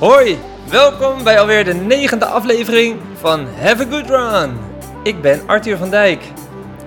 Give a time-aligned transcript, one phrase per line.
[0.00, 0.38] Hoi,
[0.70, 4.58] welkom bij alweer de negende aflevering van Have a Good Run.
[5.02, 6.22] Ik ben Arthur van Dijk.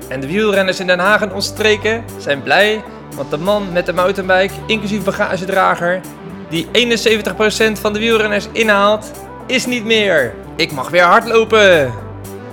[0.10, 2.84] En de wielrenners in Den Haag en omstreken zijn blij,
[3.16, 6.02] want de man met de mountainbike, inclusief bagagedrager,
[6.50, 9.12] die 71% van de wielrenners inhaalt,
[9.48, 10.34] is niet meer.
[10.56, 11.94] Ik mag weer hardlopen.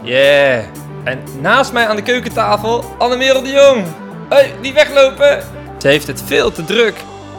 [0.03, 0.65] Yeah.
[1.05, 3.85] En naast mij aan de keukentafel, Annemerel de Jong.
[4.29, 5.43] Hoi, die weglopen.
[5.79, 6.95] Ze heeft het veel te druk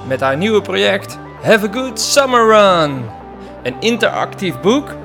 [0.08, 3.10] met haar nieuwe project Have a Good Summer Run.
[3.64, 4.96] Een interactief boek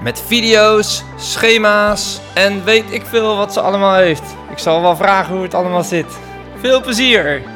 [0.00, 4.36] met video's, schema's en weet ik veel wat ze allemaal heeft.
[4.50, 6.18] Ik zal wel vragen hoe het allemaal zit.
[6.60, 7.55] Veel plezier!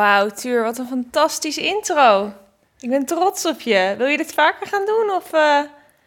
[0.00, 2.32] Wauw, Tuur, wat een fantastische intro.
[2.78, 3.94] Ik ben trots op je.
[3.98, 5.10] Wil je dit vaker gaan doen?
[5.10, 5.60] Of eh,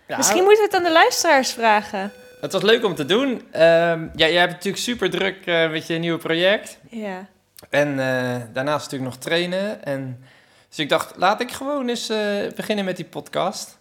[0.08, 2.12] Ja, misschien moeten we het aan de luisteraars vragen.
[2.42, 3.42] Het was leuk om te doen.
[3.52, 6.78] Ehm, ja, jij hebt natuurlijk super druk eh, met je nieuwe project.
[6.90, 7.26] Ja.
[7.70, 9.86] En eh, daarnaast natuurlijk nog trainen.
[9.86, 10.26] En,
[10.70, 12.08] dus ik dacht, laat ik gewoon eens
[12.56, 13.78] beginnen met die podcast.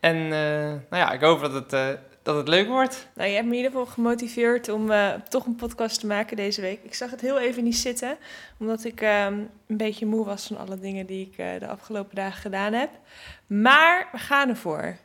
[0.00, 3.08] En nou ja, ik hoop dat het, dat het leuk wordt.
[3.14, 6.36] Nou, je hebt me in ieder geval gemotiveerd om eh, toch een podcast te maken
[6.36, 6.80] deze week.
[6.82, 8.16] Ik zag het heel even niet zitten,
[8.58, 9.32] omdat ik ehm,
[9.66, 12.90] een beetje moe was van alle dingen die ik eh, de afgelopen dagen gedaan heb.
[13.46, 14.96] Maar we gaan ervoor.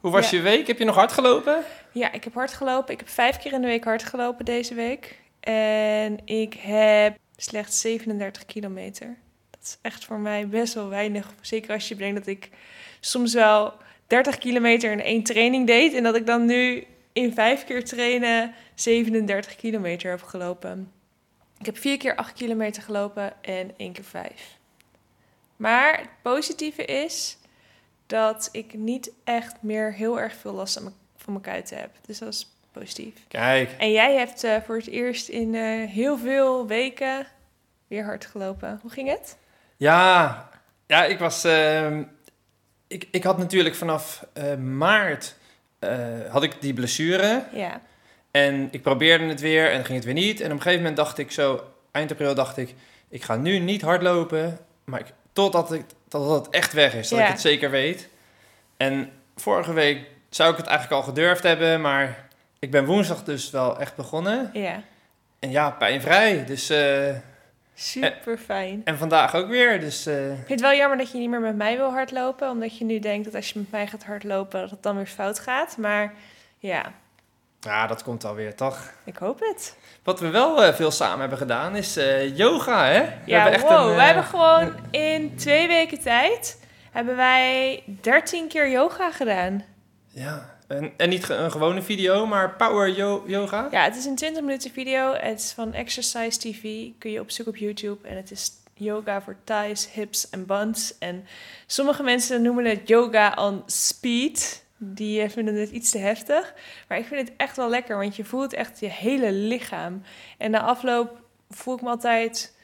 [0.00, 0.36] Hoe was Ja.
[0.36, 0.66] je week?
[0.66, 1.62] Heb je nog hard gelopen?
[1.92, 2.92] Ja, ik heb hard gelopen.
[2.92, 5.18] Ik heb vijf keer in de week hard gelopen deze week.
[5.40, 9.16] En ik heb slechts 37 kilometer.
[9.50, 11.32] Dat is echt voor mij best wel weinig.
[11.40, 12.50] Zeker als je bedenkt dat ik
[13.00, 13.72] soms wel
[14.06, 15.94] 30 kilometer in één training deed.
[15.94, 20.92] En dat ik dan nu in vijf keer trainen 37 kilometer heb gelopen.
[21.58, 24.58] Ik heb vier keer 8 kilometer gelopen en één keer vijf.
[25.56, 27.38] Maar het positieve is
[28.06, 30.80] dat ik niet echt meer heel erg veel last
[31.16, 31.90] van mijn kuiten heb.
[32.06, 33.14] Dus dat is positief.
[33.28, 37.26] Kijk, En jij hebt eh, voor het eerst in eh, heel veel weken
[37.86, 38.78] weer hard gelopen.
[38.82, 39.36] Hoe ging het?
[39.76, 40.48] ja,
[40.86, 41.44] ja ik was...
[41.44, 42.02] ehm,
[42.88, 45.34] ik, ik had natuurlijk vanaf eh, maart
[45.78, 45.98] eh,
[46.28, 47.44] had ik die blessure.
[47.52, 47.80] Ja.
[48.30, 50.40] En ik probeerde het weer en dan ging het weer niet.
[50.40, 52.74] En op een gegeven moment dacht ik zo, eind april dacht ik,
[53.08, 57.18] ik ga nu niet hardlopen, maar ik, totdat ik, totdat het echt weg is, dat
[57.18, 57.24] Ja.
[57.24, 58.08] ik het zeker weet.
[58.76, 63.50] En vorige week zou ik het eigenlijk al gedurfd hebben, maar ik ben woensdag dus
[63.50, 64.50] wel echt begonnen.
[64.52, 64.82] Ja.
[65.38, 66.44] En ja, pijnvrij.
[66.44, 67.14] Dus, eh,
[67.78, 68.80] Super fijn.
[68.84, 69.80] en vandaag ook weer.
[69.80, 72.50] Dus eh, Ik vind het wel jammer dat je niet meer met mij wil hardlopen.
[72.50, 75.06] Omdat je nu denkt dat als je met mij gaat hardlopen, dat het dan weer
[75.06, 75.76] fout gaat.
[75.76, 76.14] Maar
[76.58, 76.92] ja,
[77.60, 78.92] ja, dat komt alweer, toch?
[79.04, 79.76] ik hoop het.
[80.02, 83.00] Wat we wel eh, veel samen hebben gedaan is eh, yoga, hè?
[83.04, 83.88] We Ja, hebben echt wow.
[83.88, 86.60] een, we hebben gewoon in twee weken tijd...
[86.92, 89.64] hebben wij 13 keer yoga gedaan.
[90.08, 93.68] Ja, en, en niet een gewone video, maar power yo- yoga.
[93.70, 95.14] Ja, het is een 20 minuten video.
[95.14, 96.88] Het is van Exercise TV.
[96.98, 98.08] Kun je opzoeken op YouTube.
[98.08, 100.98] En het is yoga voor thighs, hips en buns.
[100.98, 101.26] En
[101.66, 104.64] sommige mensen noemen het yoga on speed.
[104.78, 106.54] Die eh, vinden het iets te heftig.
[106.88, 110.02] Maar ik vind het echt wel lekker, want je voelt echt je hele lichaam.
[110.38, 112.54] En na afloop voel ik me altijd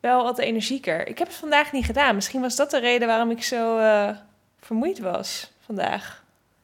[0.00, 1.06] wel wat energieker.
[1.08, 2.14] Ik heb het vandaag niet gedaan.
[2.14, 4.16] Misschien was dat de reden waarom ik zo eh,
[4.60, 6.21] vermoeid was vandaag.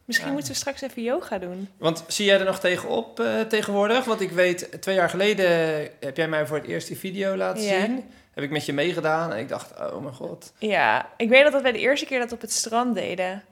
[0.08, 0.34] Misschien Ja.
[0.34, 1.68] moeten we straks even yoga doen.
[1.78, 4.04] Want zie jij er nog tegenop eh, tegenwoordig?
[4.04, 5.50] Want ik weet, twee jaar geleden
[6.00, 7.80] heb jij mij voor het eerst die video laten Ja.
[7.80, 8.04] zien.
[8.34, 10.52] Heb ik met je meegedaan en ik dacht, oh mijn god.
[10.58, 13.42] Ja, ik weet dat dat wij de eerste keer dat op het strand deden.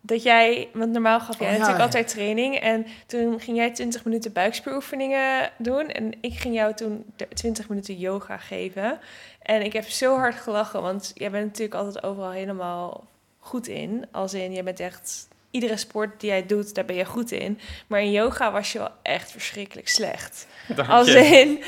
[0.00, 1.58] Dat jij, want normaal gaf jij Oh, ja.
[1.58, 2.58] natuurlijk altijd training.
[2.60, 5.88] En toen ging jij 20 minuten buikspieroefeningen doen.
[5.88, 8.98] En ik ging jou toen de 20 minuten yoga geven.
[9.42, 13.04] En ik heb zo hard gelachen, want jij bent natuurlijk altijd overal helemaal
[13.38, 14.06] goed in.
[14.10, 17.58] Als in, jij bent echt, iedere sport die jij doet, daar ben je goed in.
[17.86, 20.46] Maar in yoga was je wel echt verschrikkelijk slecht.
[20.76, 21.18] Dank Als je.
[21.18, 21.62] in,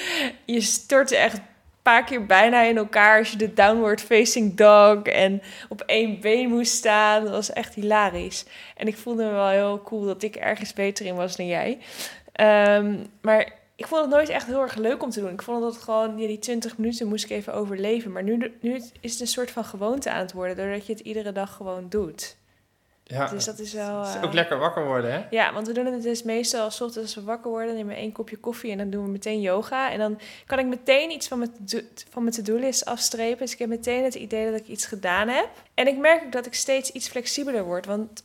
[0.54, 1.42] je stortte echt een
[1.82, 6.48] paar keer bijna in elkaar als je de downward facing dog en op één been
[6.48, 7.22] moest staan.
[7.22, 8.44] Dat was echt hilarisch.
[8.76, 11.78] En ik voelde me wel heel cool dat ik ergens beter in was dan jij.
[12.32, 15.32] Ehm, maar ik vond het nooit echt heel erg leuk om te doen.
[15.32, 18.12] Ik vond dat het gewoon, ja, die 20 minuten moest ik even overleven.
[18.12, 21.02] Maar nu, nu is het een soort van gewoonte aan het worden, doordat je het
[21.02, 22.37] iedere dag gewoon doet.
[23.06, 23.98] Ja, Dus dat is wel...
[23.98, 25.24] het is eh, ook lekker wakker worden, hè?
[25.30, 28.00] ja, want we doen het dus meestal als ochtends als we wakker worden, nemen we
[28.00, 29.90] één kopje koffie en dan doen we meteen yoga.
[29.90, 31.50] En dan kan ik meteen iets van mijn,
[32.10, 33.38] van mijn to-do-list afstrepen.
[33.38, 35.48] Dus ik heb meteen het idee dat ik iets gedaan heb.
[35.74, 37.86] En ik merk ook dat ik steeds iets flexibeler word.
[37.86, 38.22] Want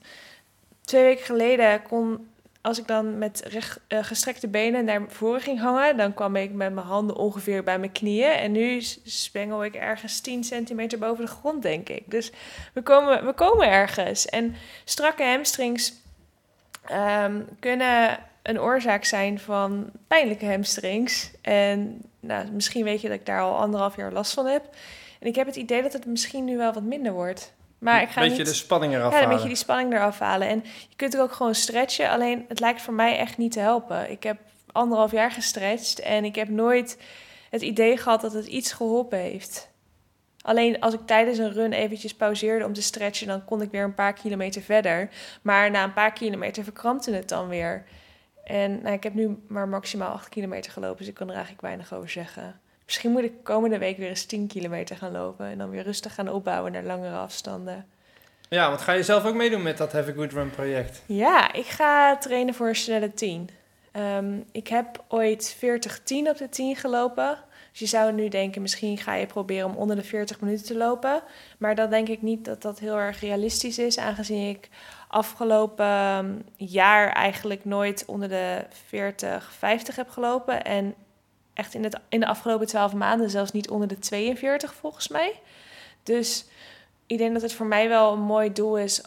[0.81, 2.27] twee weken geleden kon
[2.61, 6.51] als ik dan met recht, eh, gestrekte benen naar voren ging hangen, dan kwam ik
[6.51, 8.31] met mijn handen ongeveer bij mijn knieën.
[8.31, 12.03] En nu spengel ik ergens 10 centimeter boven de grond, denk ik.
[12.05, 12.31] Dus
[12.73, 14.25] we komen, we komen ergens.
[14.25, 15.93] En strakke hamstrings
[16.85, 21.31] ehm, kunnen een oorzaak zijn van pijnlijke hamstrings.
[21.41, 24.63] En nou, misschien weet je dat ik daar al anderhalf jaar last van heb.
[25.19, 27.53] En ik heb het idee dat het misschien nu wel wat minder wordt.
[27.79, 28.45] Maar ik ga Beetje niet...
[28.45, 29.41] de spanning eraf Ja, dan moet halen.
[29.41, 30.47] je die spanning eraf halen.
[30.47, 32.09] En je kunt er ook gewoon stretchen.
[32.09, 34.11] Alleen het lijkt voor mij echt niet te helpen.
[34.11, 34.37] Ik heb
[34.71, 36.97] anderhalf jaar gestretched en ik heb nooit
[37.49, 39.69] het idee gehad dat het iets geholpen heeft.
[40.41, 43.83] Alleen als ik tijdens een run eventjes pauzeerde om te stretchen, dan kon ik weer
[43.83, 45.09] een paar kilometer verder.
[45.41, 47.83] Maar na een paar kilometer verkrampte het dan weer.
[48.43, 51.61] En nou, ik heb nu maar maximaal 8 kilometer gelopen, dus ik kan er eigenlijk
[51.61, 52.59] weinig over zeggen.
[52.89, 56.13] Misschien moet ik komende week weer eens 10 kilometer gaan lopen en dan weer rustig
[56.13, 57.85] gaan opbouwen naar langere afstanden.
[58.49, 61.01] Ja, want ga je zelf ook meedoen met dat Have a Good Run project?
[61.05, 63.49] Ja, ik ga trainen voor een snelle 10.
[63.91, 67.37] Ehm, ik heb ooit 40-10 op de 10 gelopen.
[67.71, 70.77] Dus je zou nu denken, misschien ga je proberen om onder de 40 minuten te
[70.77, 71.21] lopen.
[71.57, 74.69] Maar dan denk ik niet dat dat heel erg realistisch is, aangezien ik
[75.07, 80.63] afgelopen ehm, jaar eigenlijk nooit onder de 40, 50 heb gelopen.
[80.63, 80.95] En
[81.59, 85.33] echt in, het, in de afgelopen 12 maanden zelfs niet onder de 42 volgens mij.
[86.03, 86.45] Dus
[87.07, 89.01] ik denk dat het voor mij wel een mooi doel is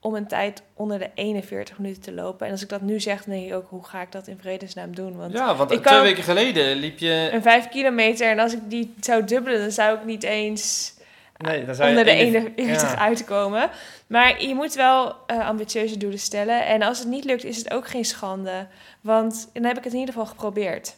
[0.00, 2.46] om een tijd onder de 41 minuten te lopen.
[2.46, 4.38] En als ik dat nu zeg, dan denk ik ook, hoe ga ik dat in
[4.40, 5.16] vredesnaam doen?
[5.16, 7.28] Want Ja, want ik twee weken geleden liep je...
[7.32, 10.94] een 5 kilometer, en als ik die zou dubbelen, dan zou ik niet eens
[11.36, 12.98] Nee, dan zou je onder de ene- 41 ja.
[12.98, 13.70] uitkomen.
[14.06, 16.66] Maar je moet wel eh, ambitieuze doelen stellen.
[16.66, 18.66] En als het niet lukt, is het ook geen schande.
[19.00, 20.96] Want dan heb ik het in ieder geval geprobeerd.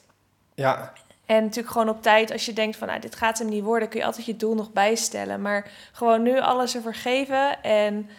[0.59, 0.93] Ja,
[1.27, 3.89] En natuurlijk gewoon op tijd, als je denkt van nou, dit gaat hem niet worden,
[3.89, 5.43] kun je altijd je doel nog bijstellen.
[5.43, 7.63] Maar gewoon nu alles ervoor geven.
[7.63, 8.11] En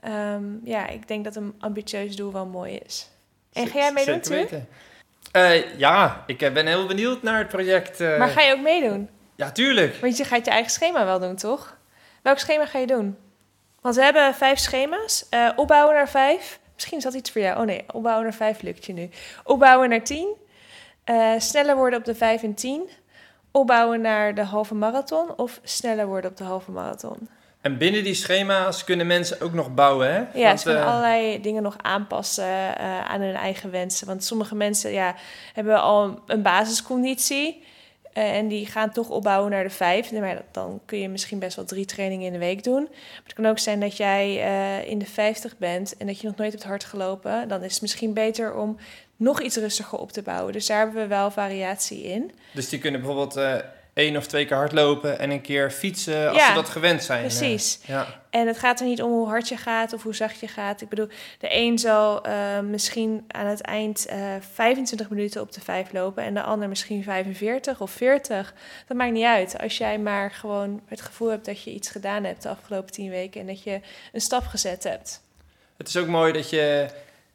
[0.00, 3.08] ehm, ja, ik denk dat een ambitieus doel wel mooi is.
[3.52, 4.36] En ga jij meedoen, Tuur?
[4.36, 4.68] weten.
[5.32, 8.00] Eh, ja, ik eh, ben heel benieuwd naar het project.
[8.00, 8.18] eh.
[8.18, 9.08] Maar ga je ook meedoen?
[9.36, 9.94] Ja, tuurlijk.
[10.00, 11.76] Want je gaat je eigen schema wel doen, toch?
[12.22, 13.16] Welk schema ga je doen?
[13.80, 15.26] Want we hebben vijf schema's.
[15.56, 16.58] Opbouwen naar vijf.
[16.74, 17.58] Misschien is dat iets voor jou.
[17.60, 19.10] Oh nee, opbouwen naar vijf lukt je nu.
[19.44, 20.28] Opbouwen naar tien.
[21.10, 22.88] Eh, sneller worden op de vijf en tien.
[23.50, 25.36] Opbouwen naar de halve marathon.
[25.36, 27.28] Of sneller worden op de halve marathon.
[27.60, 30.38] En binnen die schema's kunnen mensen ook nog bouwen, hè?
[30.38, 34.06] Ja, Want, ze kunnen eh, allerlei dingen nog aanpassen eh, aan hun eigen wensen.
[34.06, 35.14] Want sommige mensen ja,
[35.52, 37.64] hebben al een basisconditie.
[38.12, 40.10] en die gaan toch opbouwen naar de vijf.
[40.10, 42.82] Nee, Maar dan kun je misschien best wel drie trainingen in de week doen.
[42.82, 44.34] Maar het kan ook zijn dat jij
[44.86, 47.48] in de 50 bent en dat je nog nooit hebt hard gelopen.
[47.48, 48.76] Dan is het misschien beter om
[49.20, 50.52] nog iets rustiger op te bouwen.
[50.52, 52.32] Dus daar hebben we wel variatie in.
[52.52, 53.54] Dus die kunnen bijvoorbeeld eh
[53.94, 57.24] één of twee keer hardlopen en een keer fietsen als Ja, ze dat gewend zijn.
[57.24, 57.26] eh.
[57.26, 57.78] precies.
[57.86, 58.06] ja.
[58.30, 60.80] En het gaat er niet om hoe hard je gaat of hoe zacht je gaat.
[60.80, 61.06] Ik bedoel,
[61.38, 64.18] de een zal eh, misschien aan het eind eh
[64.52, 68.54] 25 minuten op de 5 lopen en de ander misschien 45 of 40.
[68.86, 69.58] Dat maakt niet uit.
[69.58, 73.10] Als jij maar gewoon het gevoel hebt dat je iets gedaan hebt de afgelopen 10
[73.10, 73.80] weken en dat je
[74.12, 75.22] een stap gezet hebt.
[75.76, 76.86] Het is ook mooi dat je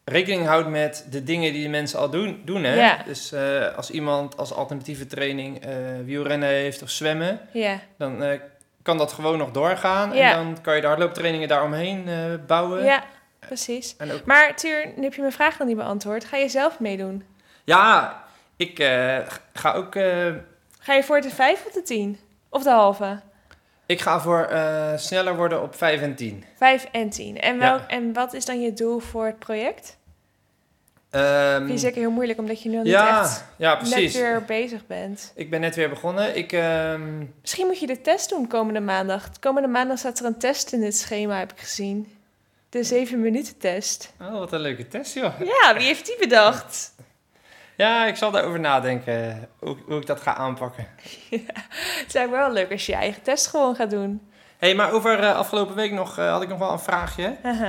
[0.06, 2.42] rekening houdt met de dingen die de mensen al doen.
[2.46, 2.74] doen hè?
[2.74, 3.04] Ja.
[3.06, 8.40] Dus eh, als iemand als alternatieve training eh, wielrennen heeft of zwemmen, Ja, dan eh,
[8.81, 10.13] kan dat gewoon nog doorgaan.
[10.13, 10.31] Ja.
[10.31, 12.10] En dan kan je de hardlooptrainingen daaromheen
[12.48, 12.84] bouwen.
[12.84, 13.04] ja
[13.40, 13.96] precies.
[14.12, 16.25] Ook, Maar Tuur, nu heb je mijn vraag nog niet beantwoord.
[16.25, 17.24] Ga je zelf meedoen?
[17.63, 18.24] ja,
[18.58, 18.78] ik
[19.54, 19.94] ga ook...
[20.80, 22.19] Ga je voor de 5 of de 10?
[22.50, 23.19] Of de halve?
[23.86, 26.44] Ik ga voor eh, sneller worden op 5 en 10.
[26.58, 27.39] 5 en 10.
[27.42, 27.60] En, Ja.
[27.60, 29.98] welk, en wat is dan je doel voor het project?
[31.10, 34.13] Ehm, Vind je zeker heel moeilijk omdat je nu niet echt ja, net precies.
[34.15, 35.32] weer bezig bent.
[35.36, 36.38] Ik ben net weer begonnen.
[36.38, 39.30] Ik, ehm, Misschien moet je de test doen komende maandag.
[39.39, 42.12] Komende maandag staat er een test in het schema, heb ik gezien.
[42.70, 44.13] De 7 minuten test.
[44.22, 45.39] Oh, wat een leuke test, joh.
[45.39, 46.94] Ja, wie heeft die bedacht?
[47.77, 50.88] Ja, ik zal daarover nadenken hoe, hoe ik dat ga aanpakken.
[52.03, 54.29] Het lijkt me wel leuk als je je eigen test gewoon gaat doen.
[54.58, 57.36] Hé, hey, maar over eh, afgelopen week nog, eh, had ik nog wel een vraagje.
[57.44, 57.62] Eh,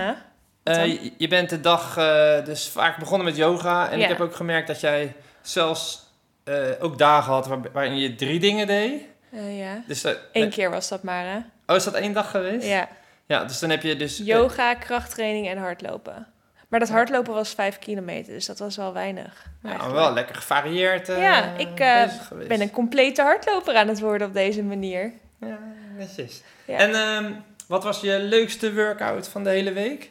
[0.62, 0.88] dan?
[0.88, 3.90] je, je bent de dag eh, dus vaak begonnen met yoga.
[3.90, 4.02] En Ja.
[4.04, 6.04] ik heb ook gemerkt dat jij zelfs
[6.44, 9.02] eh, ook dagen had waar, waarin je drie dingen deed.
[9.32, 9.82] Eh, ja.
[9.86, 11.36] Dus, eh, Eén keer was dat maar, hè?
[11.66, 12.66] Oh, is dat één dag geweest?
[12.66, 12.88] Ja.
[13.26, 14.20] Ja, dus dan heb je dus...
[14.20, 16.26] eh, Yoga, krachttraining en hardlopen.
[16.68, 19.46] Maar dat hardlopen was 5 kilometer, dus dat was wel weinig.
[19.62, 22.02] ja, wel lekker gevarieerd eh, Ja, ik, eh.
[22.40, 25.12] Ik ben een complete hardloper aan het worden op deze manier.
[25.40, 25.58] Ja.
[26.66, 26.78] Ja.
[26.78, 27.32] En ehm,
[27.68, 30.10] wat was je leukste workout van de hele week?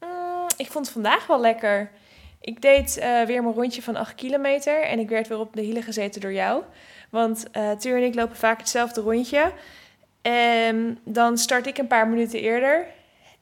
[0.00, 1.90] Mm, ik vond het vandaag wel lekker.
[2.40, 5.62] Ik deed eh, weer mijn rondje van 8 kilometer en ik werd weer op de
[5.62, 6.62] hielen gezeten door jou.
[7.10, 9.52] Want eh Tuur en ik lopen vaak hetzelfde rondje.
[10.22, 12.86] En dan start ik een paar minuten eerder.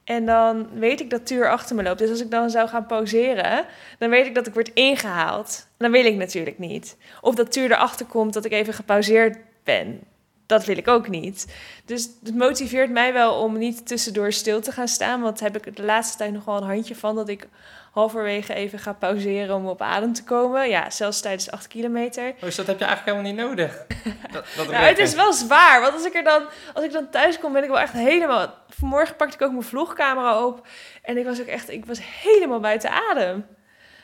[0.03, 1.99] En dan weet ik dat Tuur achter me loopt.
[1.99, 3.65] Dus als ik dan zou gaan pauzeren,
[3.99, 5.67] dan weet ik dat ik word ingehaald.
[5.77, 6.97] Dan wil ik natuurlijk niet.
[7.21, 10.01] Of dat Tuur erachter komt dat ik even gepauzeerd ben.
[10.45, 11.53] Dat wil ik ook niet.
[11.85, 15.21] Dus het motiveert mij wel om niet tussendoor stil te gaan staan.
[15.21, 17.15] Want heb ik de laatste tijd nog wel een handje van.
[17.15, 17.47] Dat ik
[17.93, 20.69] halverwege even ga pauzeren om op adem te komen.
[20.69, 22.29] Ja, zelfs tijdens 8 kilometer.
[22.29, 23.85] Oh, dus dat heb je eigenlijk helemaal niet nodig.
[24.31, 27.09] Dat, dat Nou, het is wel zwaar, want als ik er dan, als ik dan
[27.09, 28.53] thuis kom, ben ik wel echt helemaal.
[28.69, 30.67] Vanmorgen pakte ik ook mijn vlogcamera op
[31.01, 33.45] en ik was ook echt, ik was helemaal buiten adem.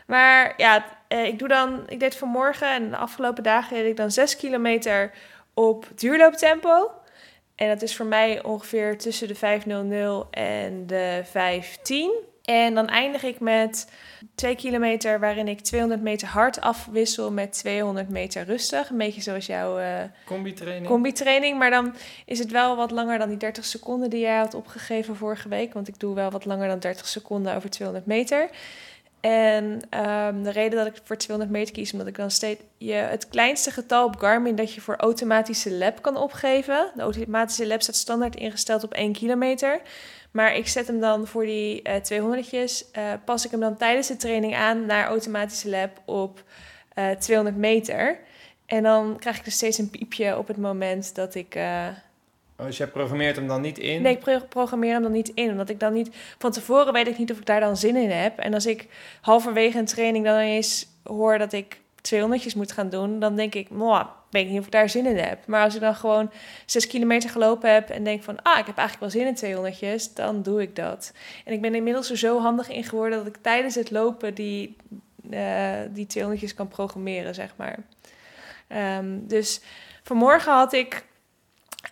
[0.07, 3.97] Maar ja, eh, ik doe dan, ik deed vanmorgen en de afgelopen dagen deed ik
[3.97, 5.11] dan 6 kilometer
[5.53, 6.91] op duurlooptempo.
[7.55, 12.11] En dat is voor mij ongeveer tussen de 500 en de 510.
[12.49, 13.87] En dan eindig ik met
[14.35, 18.89] 2 kilometer waarin ik 200 meter hard afwissel met 200 meter rustig.
[18.89, 20.87] Een beetje zoals jouw eh, Combi-training.
[20.87, 21.57] combi-training.
[21.57, 25.15] Maar dan is het wel wat langer dan die 30 seconden die jij had opgegeven
[25.15, 25.73] vorige week.
[25.73, 28.49] Want ik doe wel wat langer dan 30 seconden over 200 meter.
[29.19, 32.93] En ehm, de reden dat ik voor 200 meter kies, omdat ik dan steeds je,
[32.93, 36.91] het kleinste getal op Garmin dat je voor automatische lap kan opgeven.
[36.95, 39.81] De automatische lap staat standaard ingesteld op 1 kilometer.
[40.31, 44.07] Maar ik zet hem dan voor die eh 200'tjes, eh, pas ik hem dan tijdens
[44.07, 46.43] de training aan naar automatische lap op
[46.93, 48.19] eh 200 meter.
[48.65, 51.55] En dan krijg ik dus steeds een piepje op het moment dat ik...
[51.55, 51.87] eh,
[52.57, 54.01] Oh, dus jij programmeert hem dan niet in?
[54.01, 55.49] Nee, ik pro- programmeer hem dan niet in.
[55.51, 56.09] Omdat ik dan niet...
[56.37, 58.37] Van tevoren weet ik niet of ik daar dan zin in heb.
[58.39, 58.87] En als ik
[59.21, 63.19] halverwege een training dan eens hoor dat ik 200'tjes moet gaan doen...
[63.19, 65.47] dan denk ik, moah, weet ik niet of ik daar zin in heb.
[65.47, 66.31] Maar als ik dan gewoon
[66.65, 67.89] 6 kilometer gelopen heb...
[67.89, 70.13] en denk van, ah, ik heb eigenlijk wel zin in 200'tjes...
[70.13, 71.13] dan doe ik dat.
[71.45, 73.17] En ik ben inmiddels er zo handig in geworden...
[73.17, 74.75] dat ik tijdens het lopen die,
[75.29, 77.77] eh die 200'tjes kan programmeren, zeg maar.
[78.67, 79.61] Ehm, dus
[80.03, 81.05] vanmorgen had ik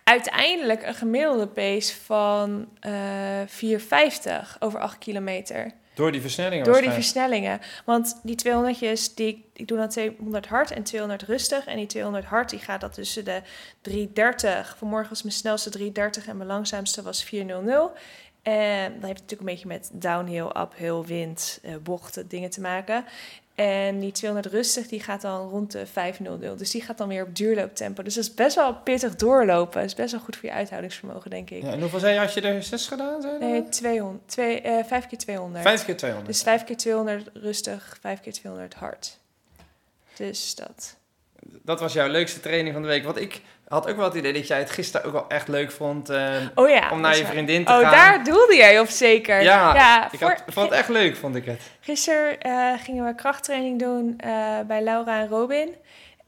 [0.04, 5.72] uiteindelijk een gemiddelde pace van eh 4,50 over 8 kilometer.
[5.98, 7.60] Door die versnellingen Door die versnellingen.
[7.86, 11.66] Want die 200'tjes, die, ik- ik doe dan 200 hard en 200 rustig.
[11.66, 13.42] En die 200 hard, die gaat dat tussen de
[13.82, 14.76] 330.
[14.78, 17.92] Vanmorgen was mijn snelste 330 en mijn langzaamste was 400.
[18.42, 23.06] En dat heeft natuurlijk een beetje met downhill, uphill, wind, eh, bochten, dingen te maken.
[23.58, 26.60] En die 200 rustig, die gaat dan rond de 500.
[26.60, 28.04] Dus die gaat dan weer op duurlooptempo.
[28.04, 29.82] Dus dat is best wel pittig doorlopen.
[29.82, 31.64] Dat is best wel goed voor je uithoudingsvermogen, denk ik.
[31.64, 33.22] Ja, en hoeveel zei je, had je er zes gedaan?
[33.22, 33.40] Zei?
[33.40, 35.64] Nee, 200, twee, eh, 5 keer 200.
[35.64, 36.34] Vijf keer 200.
[36.34, 39.18] Dus 5 keer 200 rustig, 5 keer 200 hard.
[40.18, 40.96] Dus dat.
[41.64, 43.04] Dat was jouw leukste training van de week.
[43.04, 45.72] Want ik had ook wel het idee dat jij het gisteren ook wel echt leuk
[45.72, 46.92] vond eh, Oh ja.
[46.92, 47.32] om naar je waar.
[47.32, 47.92] vriendin te Oh, gaan.
[47.92, 49.42] daar doelde jij op zeker.
[49.42, 51.62] Ja, ik voor, had, vond het echt leuk, vond ik het.
[51.80, 55.76] Gisteren eh, gingen we krachttraining doen eh, bij Laura en Robin.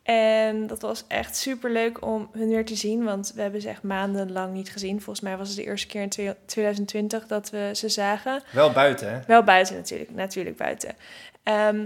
[0.04, 3.70] En dat was echt super leuk om hun weer te zien, want we hebben ze
[3.70, 5.02] echt maandenlang niet gezien.
[5.02, 8.42] Volgens mij was het de eerste keer in twee- 2020 dat we ze zagen.
[8.52, 9.20] Wel buiten, hè?
[9.28, 10.96] Wel buiten natuurlijk, natuurlijk buiten.
[11.44, 11.86] Ehm,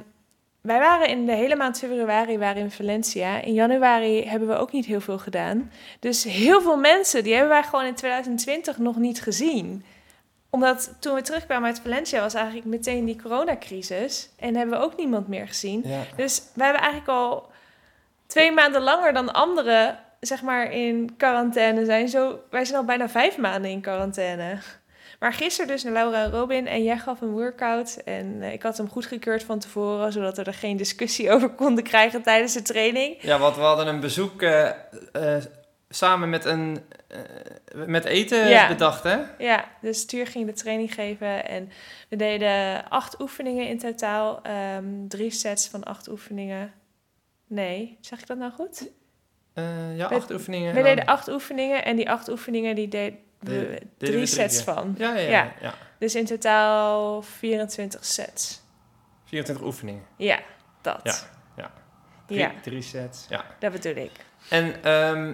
[0.64, 3.42] wij waren in de hele maand februari waren in Valencia.
[3.42, 5.72] In januari hebben we ook niet heel veel gedaan.
[6.00, 9.86] Dus heel veel mensen, die hebben wij gewoon in 2020 nog niet gezien.
[10.50, 14.30] Omdat toen we terugkwamen uit Valencia was eigenlijk meteen die coronacrisis.
[14.40, 15.82] En hebben we ook niemand meer gezien.
[15.86, 16.02] Ja.
[16.16, 17.52] Dus wij hebben eigenlijk al
[18.28, 22.10] twee maanden langer dan anderen, zeg maar, in quarantaine zijn.
[22.10, 24.58] Zo, wij zijn al bijna vijf maanden in quarantaine.
[25.24, 28.02] Maar gisteren dus naar Laura en Robin en jij gaf een workout.
[28.06, 31.84] En eh, ik had hem goedgekeurd van tevoren, zodat we er geen discussie over konden
[31.84, 33.22] krijgen tijdens de training.
[33.22, 34.70] Ja, want we hadden een bezoek eh,
[35.12, 35.44] eh,
[35.90, 36.78] samen met, een,
[37.86, 38.68] met eten Ja.
[38.68, 39.18] bedacht, hè?
[39.38, 41.70] Ja, dus Stuur ging de training geven en
[42.10, 44.40] we deden acht oefeningen in totaal.
[44.42, 46.74] Ehm, drie sets van acht oefeningen.
[47.48, 48.90] Nee, zeg ik dat nou goed?
[49.96, 50.74] Ja, We- acht oefeningen.
[50.74, 54.96] We deden acht oefeningen en die acht oefeningen die deden De- drie sets van.
[54.98, 55.54] Ja, ja, ja.
[55.62, 55.74] Ja.
[56.00, 58.62] Dus in totaal 24 sets.
[59.26, 60.04] 24 oefeningen.
[60.18, 60.40] Ja,
[60.82, 61.00] dat.
[61.04, 61.16] Ja,
[61.58, 61.72] ja.
[62.28, 62.52] Drie, Ja.
[62.62, 63.26] drie sets.
[63.30, 63.46] Ja.
[63.60, 64.12] Dat bedoel ik.
[64.50, 65.34] En ehm,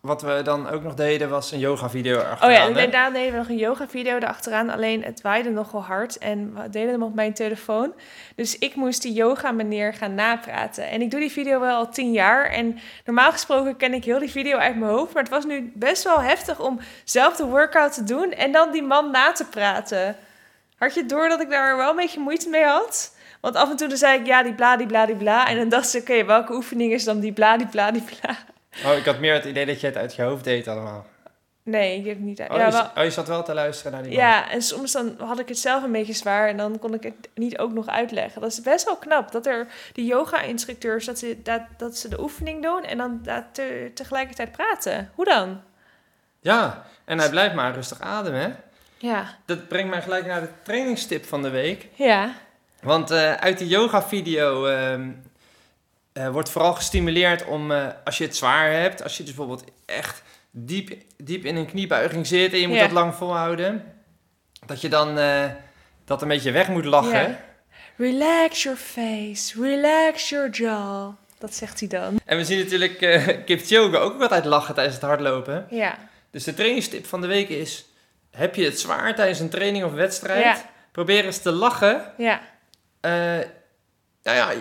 [0.00, 3.32] wat we dan ook nog deden was een yoga video Oh ja, en daarna deden
[3.32, 4.70] we nog een yoga video erachteraan.
[4.70, 7.92] Alleen het waaide nogal hard en we deden hem op mijn telefoon.
[8.34, 10.88] Dus ik moest die yoga meneer gaan napraten.
[10.88, 12.50] En ik doe die video wel al tien jaar.
[12.50, 15.14] En normaal gesproken ken ik heel die video uit mijn hoofd.
[15.14, 18.72] Maar het was nu best wel heftig om zelf de workout te doen en dan
[18.72, 20.16] die man na te praten.
[20.76, 23.16] Had je door dat ik daar wel een beetje moeite mee had?
[23.40, 25.48] Want af en toe dan zei ik ja, die bla, die bla, die bla.
[25.48, 28.36] En dan dacht ze, oké, welke oefening is dan die bla, die bla, die bla?
[28.84, 31.06] Oh, ik had meer het idee dat je het uit je hoofd deed allemaal.
[31.62, 32.50] Nee, ik heb het niet uit.
[32.50, 34.20] Oh, ja, wel- oh, je zat wel te luisteren naar die man.
[34.20, 37.02] Ja, en soms dan had ik het zelf een beetje zwaar en dan kon ik
[37.02, 38.40] het niet ook nog uitleggen.
[38.40, 42.20] Dat is best wel knap dat er die yoga-instructeurs dat ze, dat, dat ze de
[42.20, 45.10] oefening doen en dan dat te- tegelijkertijd praten.
[45.14, 45.60] Hoe dan?
[46.40, 48.48] Ja, en hij blijft maar rustig ademen, hè?
[49.08, 49.24] Ja.
[49.44, 51.88] Dat brengt mij gelijk naar de trainingstip van de week.
[51.94, 52.32] Ja.
[52.82, 55.10] Want eh, uit die yoga-video ehm,
[56.18, 59.70] eh, wordt vooral gestimuleerd om, eh, als je het zwaar hebt, als je dus bijvoorbeeld
[59.86, 62.82] echt diep, diep in een kniebuiging zit en je moet Ja.
[62.82, 63.84] dat lang volhouden,
[64.66, 65.44] dat je dan eh,
[66.04, 67.28] dat een beetje weg moet lachen.
[67.28, 67.40] Ja.
[67.96, 71.12] Relax your face, relax your jaw.
[71.38, 72.20] Dat zegt hij dan.
[72.24, 75.66] En we zien natuurlijk eh Kipchoge ook altijd lachen tijdens het hardlopen.
[75.70, 75.98] Ja.
[76.30, 77.84] Dus de trainingstip van de week is,
[78.30, 80.44] heb je het zwaar tijdens een training of wedstrijd?
[80.44, 80.70] Ja.
[80.92, 82.12] Probeer eens te lachen.
[82.16, 82.40] Ja.
[84.22, 84.52] Nou ja,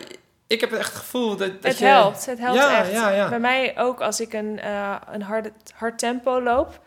[0.48, 1.86] ik heb echt het gevoel dat, dat Het je...
[1.86, 2.26] helpt.
[2.26, 2.92] Het helpt Ja, echt.
[2.92, 3.30] ja, ja.
[3.30, 6.80] Bij mij ook als ik een, eh, een hard, hard tempo loop.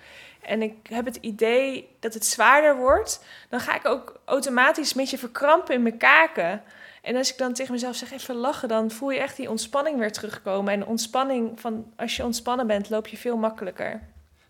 [0.42, 3.24] En ik heb het idee dat het zwaarder wordt.
[3.48, 6.62] Dan ga ik ook automatisch een beetje verkrampen in mijn kaken.
[7.02, 8.68] En als ik dan tegen mezelf zeg even lachen.
[8.68, 10.72] Dan voel je echt die ontspanning weer terugkomen.
[10.72, 14.00] En ontspanning van als je ontspannen bent loop je veel makkelijker.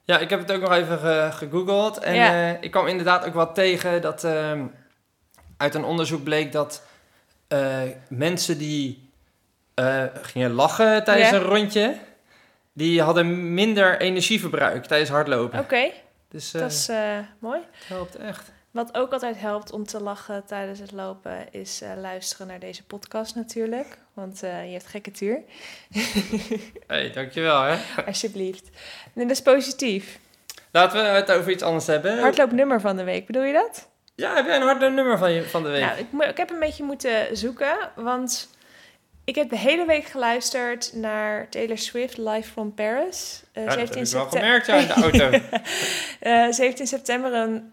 [0.05, 1.99] Ja, ik heb het ook nog even ge- gegoogeld.
[1.99, 2.33] En Ja.
[2.53, 4.67] eh, ik kwam inderdaad ook wat tegen dat ehm,
[5.57, 6.83] uit een onderzoek bleek dat
[7.51, 9.09] eh, mensen die
[9.75, 11.97] eh, gingen lachen tijdens een rondje,
[12.73, 15.59] die hadden minder energieverbruik tijdens hardlopen.
[15.59, 15.91] Oké,
[16.29, 16.89] Dus eh, dat is
[17.39, 17.61] mooi.
[17.61, 18.53] het helpt echt.
[18.71, 23.35] Wat ook altijd helpt om te lachen tijdens het lopen is luisteren naar deze podcast
[23.35, 23.99] natuurlijk.
[24.15, 25.43] Want eh, je hebt gekke tuur.
[26.87, 27.77] hey, dankjewel hè.
[28.07, 28.69] Alsjeblieft.
[29.15, 30.19] En dat is positief.
[30.71, 32.19] Laten we het over iets anders hebben.
[32.19, 33.89] Hardloopnummer van de week, bedoel je dat?
[34.21, 35.81] Ja, heb jij een harde nummer van, je, van de week?
[35.81, 38.51] Nou, ik, ik heb een beetje moeten zoeken, want
[39.25, 43.43] ik heb de hele week geluisterd naar Taylor Swift live from Paris.
[43.53, 45.31] Eh, ja, dat heb ik wel gemerkt ja, in de auto.
[46.21, 47.73] Eh, 17 september een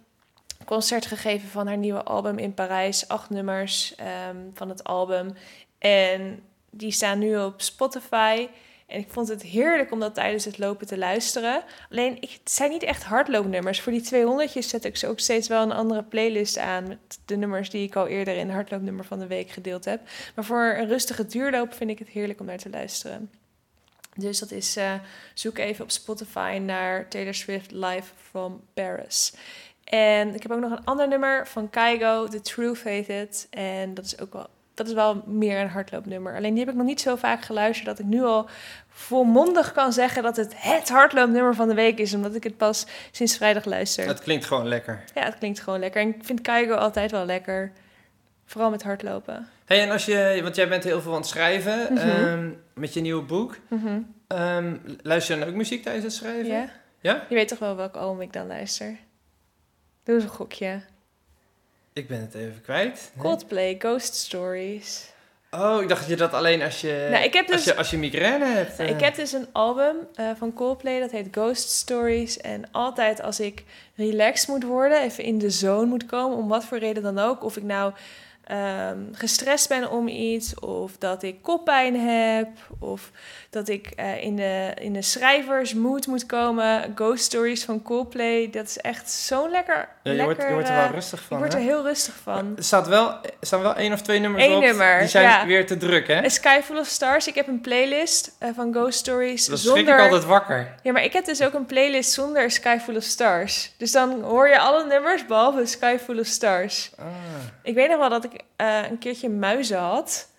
[0.65, 3.07] concert gegeven van haar nieuwe album in Parijs.
[3.07, 5.33] Acht nummers ehm, van het album.
[5.79, 8.47] En die staan nu op Spotify.
[8.87, 11.63] En ik vond het heerlijk om dat tijdens het lopen te luisteren.
[11.89, 13.81] Alleen, ik, het zijn niet echt hardloopnummers.
[13.81, 16.87] Voor die 200 zet ik ze ook steeds wel een andere playlist aan.
[16.87, 20.01] Met de nummers die ik al eerder in hardloopnummer van de week gedeeld heb.
[20.35, 23.31] Maar voor een rustige duurloop vind ik het heerlijk om naar te luisteren.
[24.15, 24.93] Dus dat is, eh,
[25.33, 29.33] zoek even op Spotify naar Taylor Swift Live from Paris.
[29.83, 33.47] En ik heb ook nog een ander nummer van Kaigo, The True Faith It.
[33.49, 36.35] En dat is ook wel, dat is wel meer een hardloopnummer.
[36.35, 38.49] Alleen die heb ik nog niet zo vaak geluisterd dat ik nu al
[38.89, 42.13] volmondig kan zeggen dat het het hardloopnummer van de week is.
[42.13, 44.07] Omdat ik het pas sinds vrijdag luister.
[44.07, 45.03] Het klinkt gewoon lekker.
[45.15, 46.01] Ja, het klinkt gewoon lekker.
[46.01, 47.71] En ik vind Kaigo altijd wel lekker.
[48.45, 49.47] Vooral met hardlopen.
[49.65, 52.07] hey, en als je, want jij bent heel veel aan het schrijven Mhm.
[52.09, 53.57] ehm, met je nieuwe boek.
[53.67, 53.99] Mhm.
[54.27, 56.45] Ehm, luister je dan ook muziek tijdens het schrijven?
[56.47, 56.69] Ja?
[56.99, 57.25] Ja?
[57.29, 58.97] Je weet toch wel welk album ik dan luister?
[60.03, 60.81] Doe eens een gokje.
[61.97, 63.11] Ik ben het even kwijt.
[63.13, 63.25] Nee?
[63.25, 65.09] Coldplay, Ghost Stories.
[65.51, 67.75] Oh, ik dacht dat je dat alleen als je, Nou, ik heb als dus- je,
[67.75, 68.77] als je migraine hebt.
[68.77, 68.95] Nou, eh.
[68.95, 72.37] ik heb dus een album eh, van Coldplay, dat heet Ghost Stories.
[72.37, 73.63] En altijd als ik
[73.95, 77.43] relaxed moet worden, even in de zone moet komen, om wat voor reden dan ook.
[77.43, 77.93] Of ik nou
[78.47, 82.47] ehm, gestrest ben om iets, of dat ik koppijn heb,
[82.79, 83.11] of
[83.49, 86.91] dat ik eh, in, de, in de schrijversmood moet komen.
[86.95, 90.25] Ghost Stories van Coldplay, dat is echt zo'n lekker, ja, je, lekker...
[90.25, 91.37] wordt, je wordt er eh, wel rustig ik van.
[91.37, 91.59] word hè?
[91.59, 92.53] er heel rustig van.
[92.57, 94.61] Er staat wel, er staan wel één of twee nummers Eén op.
[94.61, 95.45] nummer, Die zijn ja.
[95.45, 96.23] weer te druk, hè?
[96.23, 97.27] A Sky Full of Stars.
[97.27, 99.95] Ik heb een playlist eh, van Ghost Stories schrik zonder...
[99.95, 100.75] ik altijd wakker.
[100.83, 103.71] Ja, maar ik heb dus ook een playlist zonder A Sky Full of Stars.
[103.77, 106.91] Dus dan hoor je alle nummers behalve A Sky Full of Stars.
[106.99, 107.05] Ah.
[107.63, 110.29] Ik weet nog wel dat ik eh, een keertje muizen had.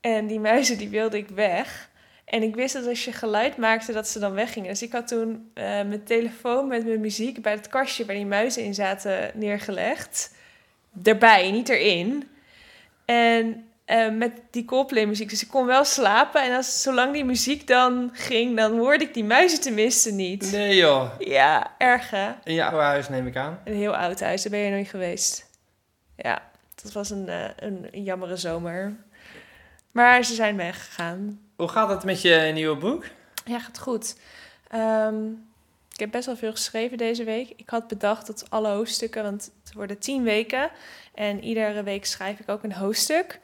[0.00, 1.90] En die muizen die wilde ik weg.
[2.24, 4.68] En ik wist dat als je geluid maakte dat ze dan weggingen.
[4.68, 8.26] Dus ik had toen eh, mijn telefoon met mijn muziek bij het kastje waar die
[8.26, 10.34] muizen in zaten neergelegd.
[11.02, 12.28] Erbij, niet erin.
[13.04, 15.30] En eh, met die Coldplay muziek.
[15.30, 16.42] Dus ik kon wel slapen.
[16.42, 20.52] En als, zolang die muziek dan ging, dan hoorde ik die muizen tenminste niet.
[20.52, 21.10] Nee joh.
[21.18, 22.30] Ja, erg hè?
[22.44, 23.60] In je oude huis neem ik aan.
[23.64, 25.50] Een heel oud huis, daar ben je nooit geweest.
[26.16, 26.42] Ja,
[26.82, 28.96] dat was een, eh, een, een jammere zomer.
[29.90, 31.40] Maar ze zijn weggegaan.
[31.56, 33.04] Hoe gaat het met je nieuwe boek?
[33.44, 34.16] Ja, gaat goed.
[34.68, 35.26] Ehm,
[35.92, 37.52] ik heb best wel veel geschreven deze week.
[37.56, 40.70] Ik had bedacht dat alle hoofdstukken, want het worden tien weken.
[41.14, 43.40] En iedere week schrijf ik ook een hoofdstuk.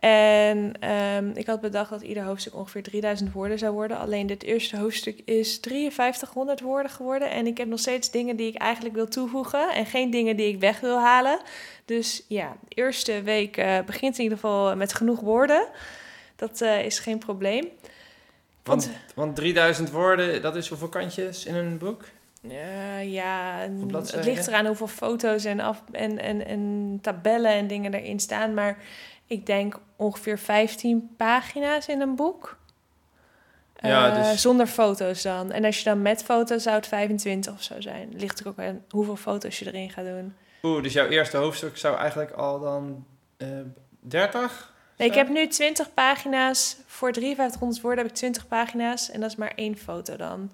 [0.00, 3.98] En ehm, ik had bedacht dat ieder hoofdstuk ongeveer 3000 woorden zou worden.
[3.98, 7.30] Alleen dit eerste hoofdstuk is 5300 woorden geworden.
[7.30, 9.74] En ik heb nog steeds dingen die ik eigenlijk wil toevoegen.
[9.74, 11.40] En geen dingen die ik weg wil halen.
[11.84, 15.68] Dus ja, de eerste week eh, begint in ieder geval met genoeg woorden.
[16.36, 17.68] Dat eh, is geen probleem.
[18.62, 22.04] Want, want 3000 woorden, dat is hoeveel kantjes in een boek?
[22.48, 23.58] Eh, ja,
[23.90, 28.54] het ligt eraan hoeveel foto's en, af, en, en, en tabellen en dingen erin staan.
[28.54, 28.78] Maar
[29.26, 32.56] ik denk ongeveer 15 pagina's in een boek.
[33.80, 35.52] Ja, dus- Zonder foto's dan.
[35.52, 38.08] En als je dan met foto's zou het 25 of zo zijn.
[38.16, 40.34] Ligt er ook aan hoeveel foto's je erin gaat doen.
[40.62, 43.48] Oeh, dus jouw eerste hoofdstuk zou eigenlijk al dan eh
[44.00, 44.72] 30?
[44.96, 46.76] Nee, ik heb nu 20 pagina's.
[46.86, 49.10] Voor 5300 woorden heb ik 20 pagina's.
[49.10, 50.52] En dat is maar één foto dan.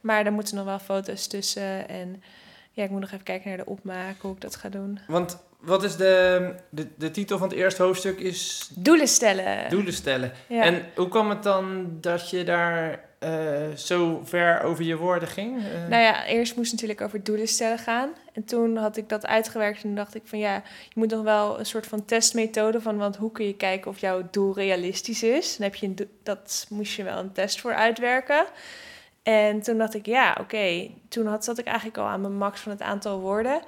[0.00, 1.88] Maar er moeten nog wel foto's tussen.
[1.88, 2.22] En
[2.72, 4.98] ja, ik moet nog even kijken naar de opmaak, hoe ik dat ga doen.
[5.06, 9.70] Want wat is de, de, de titel van het eerste hoofdstuk is Doelen stellen.
[9.70, 10.32] doelen stellen.
[10.46, 10.62] Ja.
[10.62, 15.58] En hoe kwam het dan dat je daar eh, zo ver over je woorden ging?
[15.58, 18.10] Eh, Nou ja, eerst moest natuurlijk over doelen stellen gaan.
[18.32, 20.54] En toen had ik dat uitgewerkt en dacht ik van ja,
[20.88, 23.98] je moet nog wel een soort van testmethode van, want hoe kun je kijken of
[23.98, 25.56] jouw doel realistisch is?
[25.56, 28.44] Dan heb je een dat moest je wel een test voor uitwerken.
[29.22, 30.90] En toen dacht ik ja, oké.
[31.08, 33.62] Toen had, zat ik eigenlijk al aan mijn max van het aantal woorden.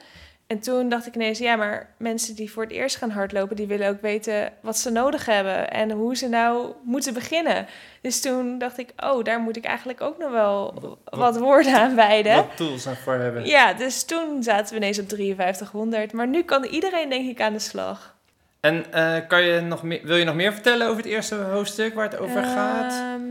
[0.53, 3.67] En toen dacht ik ineens, ja, maar mensen die voor het eerst gaan hardlopen, die
[3.67, 7.67] willen ook weten wat ze nodig hebben en hoe ze nou moeten beginnen.
[8.01, 11.75] Dus toen dacht ik, oh, daar moet ik eigenlijk ook nog wel Wat- wat woorden
[11.75, 12.35] aan wijden.
[12.37, 13.47] Wat tools daarvoor hebben.
[13.47, 16.13] Ja, dus toen zaten we ineens op 5300.
[16.13, 18.15] Maar nu kan iedereen denk ik aan de slag.
[18.61, 21.95] En eh, kan je nog meer, wil je nog meer vertellen over het eerste hoofdstuk
[21.95, 22.93] waar het over gaat?
[22.93, 23.23] Ehm,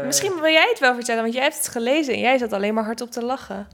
[0.00, 0.04] Eh.
[0.04, 2.74] misschien wil jij het wel vertellen, want jij hebt het gelezen en jij zat alleen
[2.74, 3.66] maar hardop te lachen.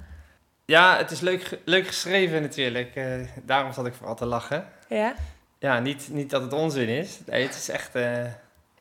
[0.66, 2.94] Ja, het is leuk, leuk geschreven natuurlijk.
[2.94, 3.04] eh,
[3.42, 4.68] daarom zat ik vooral te lachen.
[4.88, 5.14] Ja?
[5.58, 7.18] Ja, niet, niet dat het onzin is.
[7.26, 7.94] Nee, het is echt...
[7.94, 8.24] eh,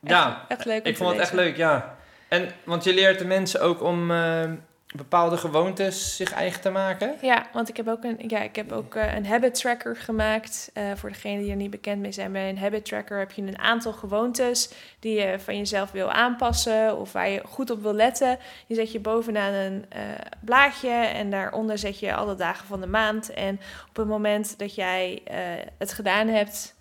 [0.00, 1.96] ja, Echt leuk ik vond het echt leuk, ja.
[2.28, 4.50] En, want je leert de mensen ook om eh,
[4.96, 7.14] bepaalde gewoontes zich eigen te maken.
[7.20, 10.70] Ja, want ik heb ook een, ja, ik heb ook eh, een habit tracker gemaakt.
[10.72, 13.42] Eh, voor degenen die er niet bekend mee zijn, bij een habit tracker heb je
[13.42, 17.94] een aantal gewoontes die je van jezelf wil aanpassen of waar je goed op wil
[17.94, 18.38] letten.
[18.66, 20.00] Die zet je bovenaan een eh,
[20.40, 23.30] blaadje en daaronder zet je alle dagen van de maand.
[23.30, 25.22] En op het moment dat jij
[25.78, 26.75] het gedaan hebt,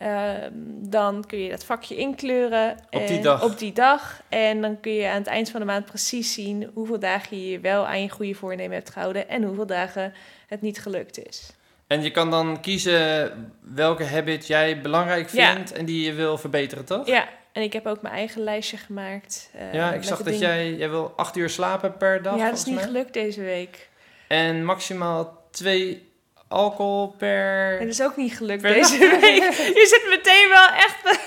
[0.00, 0.50] ehm,
[0.90, 2.76] dan kun je dat vakje inkleuren.
[2.90, 3.44] Op die dag.
[3.44, 4.22] Op die dag.
[4.28, 7.50] En dan kun je aan het eind van de maand precies zien hoeveel dagen je
[7.50, 10.12] je wel aan je goede voornemen hebt gehouden en hoeveel dagen
[10.46, 11.50] het niet gelukt is.
[11.86, 15.52] En je kan dan kiezen welke habit jij belangrijk Ja.
[15.54, 17.06] vindt en die je wil verbeteren, toch?
[17.06, 19.50] Ja, en ik heb ook mijn eigen lijstje gemaakt.
[19.52, 22.58] eh, Ja, ik zag dat jij, jij wil acht uur slapen per dag, Ja, dat
[22.58, 22.84] is niet mij.
[22.84, 23.88] gelukt deze week.
[24.28, 26.09] En maximaal twee
[26.50, 27.72] alcohol per...
[27.72, 29.42] En dat is ook niet gelukt Per deze week.
[29.80, 31.18] Je zit meteen wel echt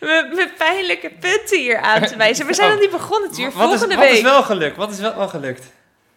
[0.00, 2.46] met, met pijnlijke punten hier aan te wijzen.
[2.46, 2.72] We zijn Oh.
[2.74, 4.14] nog niet begonnen, het hier wat, is, volgende wat week.
[4.14, 4.76] is wel gelukt?
[4.76, 5.66] Wat is wel, wel gelukt?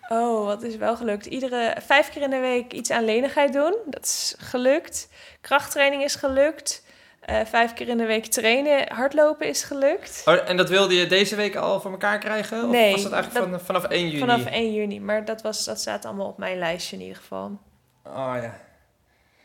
[0.09, 1.25] Oh, wat is wel gelukt?
[1.25, 3.75] Iedere vijf keer in de week iets aan lenigheid doen.
[3.85, 5.09] Dat is gelukt.
[5.41, 6.83] Krachttraining is gelukt.
[7.21, 10.21] Eh, vijf keer in de week trainen, hardlopen is gelukt.
[10.25, 12.63] Oh, en dat wilde je deze week al voor elkaar krijgen?
[12.63, 14.19] Of Nee, was dat eigenlijk dat- van, vanaf 1 juni?
[14.19, 14.99] Vanaf 1 juni.
[15.01, 17.59] Maar dat, was, dat staat allemaal op mijn lijstje in ieder geval.
[18.07, 18.53] Oh ja.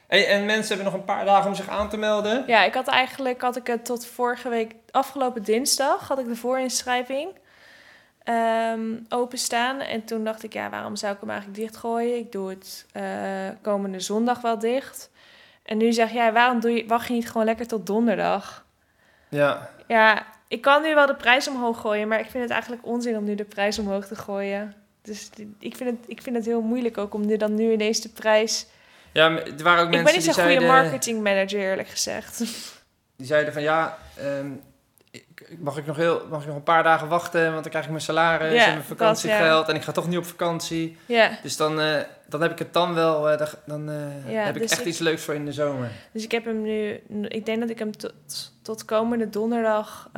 [0.06, 2.44] En mensen hebben nog een paar dagen om zich aan te melden.
[2.46, 6.36] Ja, ik had eigenlijk had ik het tot vorige week, afgelopen dinsdag, had ik de
[6.36, 7.28] voorinschrijving
[8.22, 9.80] ehm openstaan.
[9.80, 12.16] En toen dacht ik, ja, waarom zou ik hem eigenlijk dichtgooien?
[12.16, 13.02] Ik doe het eh,
[13.62, 15.10] komende zondag wel dicht.
[15.62, 18.64] En nu zeg jij, waarom doe je, wacht je niet gewoon lekker tot donderdag?
[19.28, 19.70] Ja.
[19.86, 23.16] Ja, ik kan nu wel de prijs omhoog gooien, maar ik vind het eigenlijk onzin
[23.16, 24.74] om nu de prijs omhoog te gooien.
[25.02, 27.72] Dus die- ik vind, het, ik vind het heel moeilijk ook om nu dan nu
[27.72, 28.66] ineens de prijs...
[29.12, 32.38] Ja, er waren ook ik ben mensen niet die zo'n goede marketing manager, eerlijk gezegd.
[33.16, 34.46] die zeiden van ja, ehm,
[35.58, 37.90] mag, ik nog heel, mag ik nog een paar dagen wachten, want dan krijg ik
[37.90, 40.96] mijn salaris Ja, en mijn vakantiegeld en ik ga toch niet op vakantie.
[41.06, 41.30] ja.
[41.42, 43.96] Dus dan, eh, dan heb ik het dan wel, eh, dan, eh,
[44.44, 45.88] heb ik dus echt ik- iets leuks voor in de zomer.
[46.12, 46.90] Dus ik heb hem nu,
[47.28, 48.12] ik denk dat ik hem tot,
[48.62, 50.10] tot komende donderdag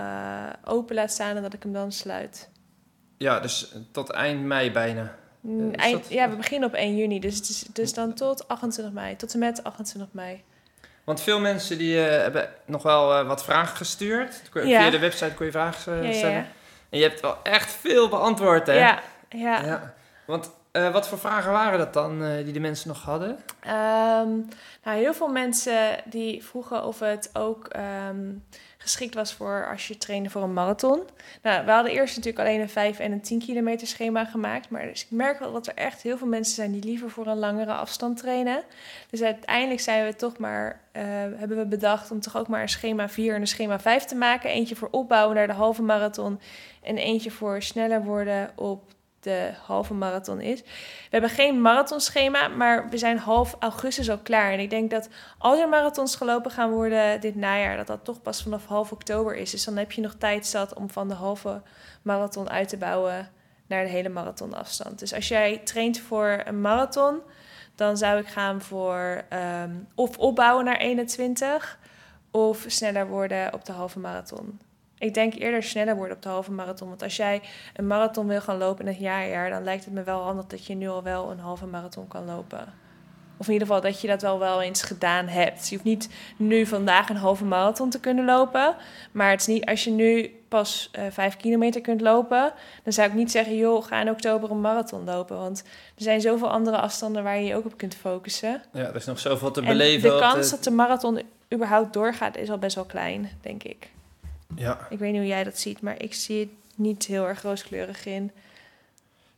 [0.65, 2.49] open laat staan en dat ik hem dan sluit.
[3.23, 5.15] Ja, dus tot eind mei bijna.
[5.41, 8.95] Mm, Eind, dat- Ja, we beginnen op 1 juni, dus is dus dan tot 28
[8.95, 10.43] mei, tot en met 28 mei.
[11.05, 14.43] Want veel mensen die eh, hebben nog wel eh, wat vragen gestuurd.
[14.55, 14.63] Ja.
[14.63, 16.35] Via de website kon je vragen eh, Ja, ja, stellen.
[16.37, 16.47] ja.
[16.91, 18.73] En je hebt wel echt veel beantwoord, hè?
[18.79, 19.65] Ja, ja.
[19.65, 19.95] Ja.
[20.25, 23.39] Want eh, wat voor vragen waren dat dan eh, die de mensen nog hadden?
[23.61, 24.31] Ehm,
[24.83, 28.31] nou, heel veel mensen die vroegen of het ook ehm,
[28.79, 31.03] geschikt was voor als je trainde voor een marathon.
[31.43, 34.71] Nou, we hadden eerst natuurlijk alleen een 5 en een 10 kilometer schema gemaakt.
[34.71, 37.27] Maar dus ik merk wel dat er echt heel veel mensen zijn die liever voor
[37.27, 38.63] een langere afstand trainen.
[39.11, 42.69] Dus uiteindelijk zijn we toch maar, eh, hebben we bedacht om toch ook maar een
[42.69, 44.51] schema 4 en een schema 5 te maken.
[44.51, 46.41] Eentje voor opbouwen naar de halve marathon
[46.83, 48.83] en eentje voor sneller worden op
[49.23, 50.61] de halve marathon is.
[50.63, 50.69] We
[51.11, 54.53] hebben geen marathonschema, maar we zijn half augustus al klaar.
[54.53, 55.09] En ik denk dat
[55.39, 59.37] als er marathons gelopen gaan worden dit najaar, dat dat toch pas vanaf half oktober
[59.37, 59.51] is.
[59.51, 61.63] Dus dan heb je nog tijd zat om van de halve
[62.03, 63.31] marathon uit te bouwen
[63.67, 64.99] naar de hele marathonafstand.
[64.99, 67.21] Dus als jij traint voor een marathon,
[67.75, 71.79] dan zou ik gaan voor ehm, of opbouwen naar 21
[72.31, 74.61] of sneller worden op de halve marathon.
[75.03, 76.89] Ik denk eerder sneller worden op de halve marathon.
[76.89, 77.41] Want als jij
[77.77, 80.67] een marathon wil gaan lopen in het jaarjaar, dan lijkt het me wel handig dat
[80.67, 82.75] je nu al wel een halve marathon kan lopen.
[83.37, 85.69] Of in ieder geval dat je dat wel wel eens gedaan hebt.
[85.69, 88.77] Je hoeft niet nu vandaag een halve marathon te kunnen lopen.
[89.13, 92.53] Maar het is niet als je nu pas uh, vijf kilometer kunt lopen.
[92.83, 95.37] Dan zou ik niet zeggen, joh, ga in oktober een marathon lopen.
[95.37, 95.63] Want
[95.97, 98.63] er zijn zoveel andere afstanden waar je je ook op kunt focussen.
[98.73, 100.11] Ja, er is nog zoveel te En beleven.
[100.11, 101.23] de kans dat de marathon
[101.55, 103.92] überhaupt doorgaat is al best wel klein, denk ik.
[104.57, 104.79] Ja.
[104.91, 108.07] Ik weet niet hoe jij dat ziet, maar ik zie het niet heel erg rooskleurig
[108.07, 108.31] in.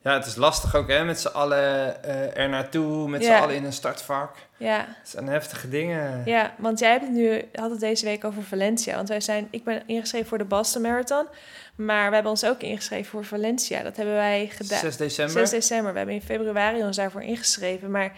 [0.02, 3.36] ja, het is lastig ook hè, met z'n allen eh, er naartoe, met Ja.
[3.36, 4.36] z'n allen in een startvak.
[4.56, 6.22] Ja, Het zijn heftige dingen.
[6.24, 8.96] ja want jij hebt het nu, had het deze week over Valencia.
[8.96, 11.26] Want wij zijn, ik ben ingeschreven voor de Boston Marathon.
[11.74, 13.82] Maar we hebben ons ook ingeschreven voor Valencia.
[13.82, 14.78] Dat hebben wij gedaan.
[14.78, 15.34] 6 december.
[15.34, 15.90] 6 december.
[15.92, 17.90] We hebben in februari ons daarvoor ingeschreven.
[17.90, 18.12] Maar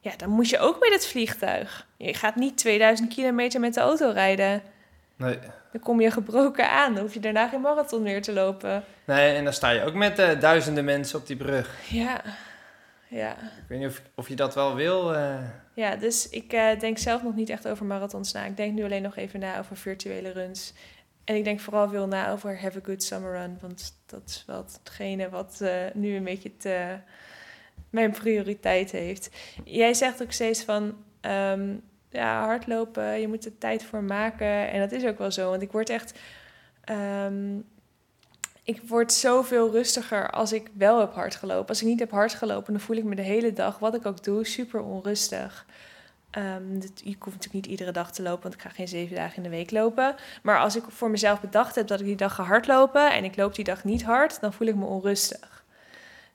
[0.00, 1.86] ja, dan moet je ook met het vliegtuig.
[1.96, 4.62] Je gaat niet 2000 kilometer met de auto rijden.
[5.18, 5.38] Nee.
[5.72, 6.94] Dan kom je gebroken aan.
[6.94, 8.84] Dan hoef je daarna geen marathon meer te lopen.
[9.04, 11.90] nee, en dan sta je ook met eh, duizenden mensen op die brug.
[11.90, 12.22] Ja,
[13.08, 13.32] ja.
[13.32, 15.14] Ik weet niet of, of je dat wel wil.
[15.14, 15.38] eh.
[15.74, 18.44] Ja, dus ik eh, denk zelf nog niet echt over marathons na.
[18.44, 20.72] Ik denk nu alleen nog even na over virtuele runs.
[21.24, 23.58] En ik denk vooral veel na over Have a Good Summer Run.
[23.60, 25.62] Want dat is wel hetgene wat
[25.94, 26.96] nu een beetje te,
[27.90, 29.30] mijn prioriteit heeft.
[29.64, 31.04] Jij zegt ook steeds van...
[31.20, 31.74] ehm,
[32.10, 34.70] ja, hardlopen, je moet er tijd voor maken.
[34.70, 35.50] En dat is ook wel zo.
[35.50, 36.18] Want ik word echt...
[36.84, 37.56] ehm,
[38.62, 41.68] ik word zoveel rustiger als ik wel heb hard gelopen.
[41.68, 44.06] Als ik niet heb hard gelopen, dan voel ik me de hele dag, wat ik
[44.06, 45.66] ook doe, super onrustig.
[46.30, 49.16] Ehm, dit, ik hoef natuurlijk niet iedere dag te lopen, want ik ga geen zeven
[49.16, 50.14] dagen in de week lopen.
[50.42, 53.36] Maar als ik voor mezelf bedacht heb dat ik die dag ga hardlopen en ik
[53.36, 55.64] loop die dag niet hard, dan voel ik me onrustig.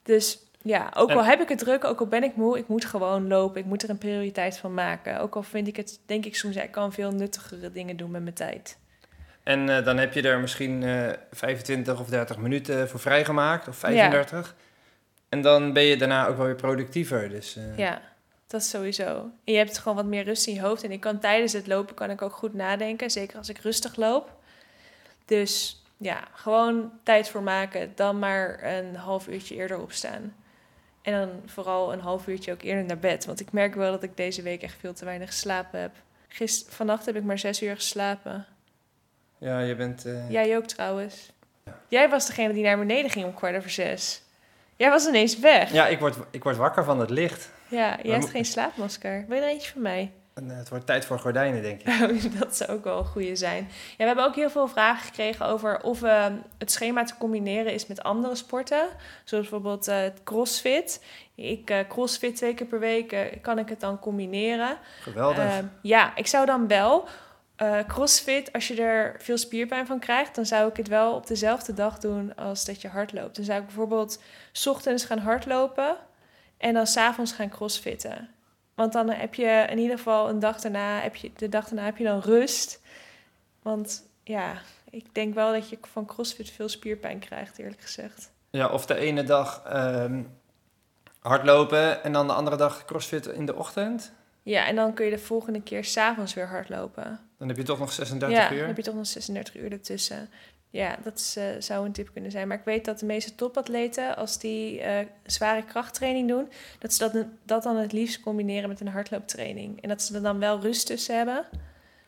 [0.02, 2.84] Dus ja, ook al heb ik het druk, ook al ben ik moe, ik moet
[2.84, 3.60] gewoon lopen.
[3.60, 5.20] Ik moet er een prioriteit van maken.
[5.20, 8.22] Ook al vind ik het, denk ik soms, ik kan veel nuttigere dingen doen met
[8.22, 8.78] mijn tijd.
[9.42, 13.76] En eh, dan heb je er misschien eh 25 of 30 minuten voor vrijgemaakt, of
[13.76, 14.54] 35.
[15.28, 17.28] En dan ben je daarna ook wel weer productiever.
[17.28, 18.00] Dus, eh, Ja,
[18.46, 19.30] dat is sowieso.
[19.44, 20.84] En je hebt gewoon wat meer rust in je hoofd.
[20.84, 23.10] En ik kan tijdens het lopen kan ik ook goed nadenken.
[23.10, 24.30] Zeker als ik rustig loop.
[25.24, 27.92] Dus ja, gewoon tijd voor maken.
[27.94, 30.34] Dan maar een half uurtje eerder opstaan.
[31.04, 33.24] En dan vooral een half uurtje ook eerder naar bed.
[33.24, 35.92] Want ik merk wel dat ik deze week echt veel te weinig geslapen heb.
[36.28, 38.46] Gister, vannacht heb ik maar zes uur geslapen.
[39.38, 40.04] ja, je bent...
[40.04, 41.32] eh, Jij ook trouwens.
[41.88, 44.22] Jij was degene die naar beneden ging om kwart over zes.
[44.76, 45.72] Jij was ineens weg.
[45.72, 47.50] ja, ik word, ik word wakker van het licht.
[47.68, 49.24] Ja, je Maar hebt geen slaapmasker.
[49.28, 50.12] Wil je er eentje van mij?
[50.34, 51.88] Eh, het wordt tijd voor gordijnen, denk ik.
[52.02, 53.68] Oh, dat zou ook wel een goede zijn.
[53.90, 56.26] Ja, we hebben ook heel veel vragen gekregen over of eh,
[56.58, 58.88] het schema te combineren is met andere sporten.
[59.24, 61.04] Zoals bijvoorbeeld het crossfit.
[61.34, 64.78] Ik eh, crossfit twee keer per week, kan ik het dan combineren?
[65.00, 65.44] Geweldig.
[65.44, 67.08] Eh, ja, ik zou dan wel.
[67.86, 71.74] crossfit, als je er veel spierpijn van krijgt, dan zou ik het wel op dezelfde
[71.74, 73.36] dag doen als dat je hardloopt.
[73.36, 75.96] Dan zou ik bijvoorbeeld 's ochtends gaan hardlopen
[76.58, 78.33] en dan s'avonds gaan crossfitten.
[78.74, 81.84] Want dan heb je in ieder geval een dag daarna, heb je, de dag daarna
[81.84, 82.80] heb je dan rust.
[83.62, 84.52] Want ja,
[84.90, 88.30] ik denk wel dat je van crossfit veel spierpijn krijgt, eerlijk gezegd.
[88.50, 90.22] ja, of de ene dag ehm,
[91.20, 94.12] hardlopen en dan de andere dag crossfit in de ochtend.
[94.42, 97.20] Ja, en dan kun je de volgende keer s'avonds weer hardlopen.
[97.38, 98.58] Dan heb je toch nog 36 ja, uur.
[98.58, 100.30] dan heb je toch nog 36 uur ertussen.
[100.74, 102.48] Ja, dat is, eh, zou een tip kunnen zijn.
[102.48, 107.10] Maar ik weet dat de meeste topatleten, als die eh, zware krachttraining doen, dat ze
[107.10, 109.82] dat, dat dan het liefst combineren met een hardlooptraining.
[109.82, 111.46] En dat ze er dan wel rust tussen hebben.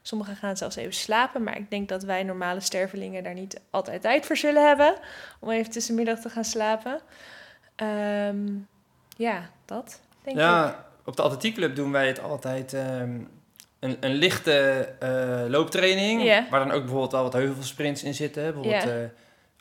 [0.03, 4.03] Sommigen gaan zelfs even slapen, maar ik denk dat wij normale stervelingen daar niet altijd
[4.03, 4.95] tijd voor zullen hebben.
[5.41, 7.01] Om even tussenmiddag te gaan slapen.
[7.77, 8.47] Ehm,
[9.17, 10.43] ja, dat denk ik.
[10.43, 13.19] Ja, op de atletiekclub doen wij het altijd ehm,
[13.79, 16.49] een, een lichte eh, looptraining.
[16.51, 18.43] Waar dan ook bijvoorbeeld wel wat heuvelsprints in zitten.
[18.43, 18.95] Bijvoorbeeld eh,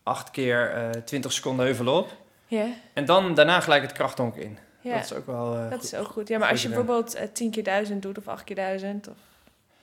[0.04, 2.10] acht keer eh 20 seconden heuvel op.
[2.94, 4.58] En dan daarna gelijk het krachtonk in.
[4.84, 5.84] Dat is ook wel Dat goed.
[5.84, 6.28] is ook goed.
[6.28, 9.14] Ja, maar als je bijvoorbeeld eh, 10 keer 1000 doet of 8 keer 1000, of,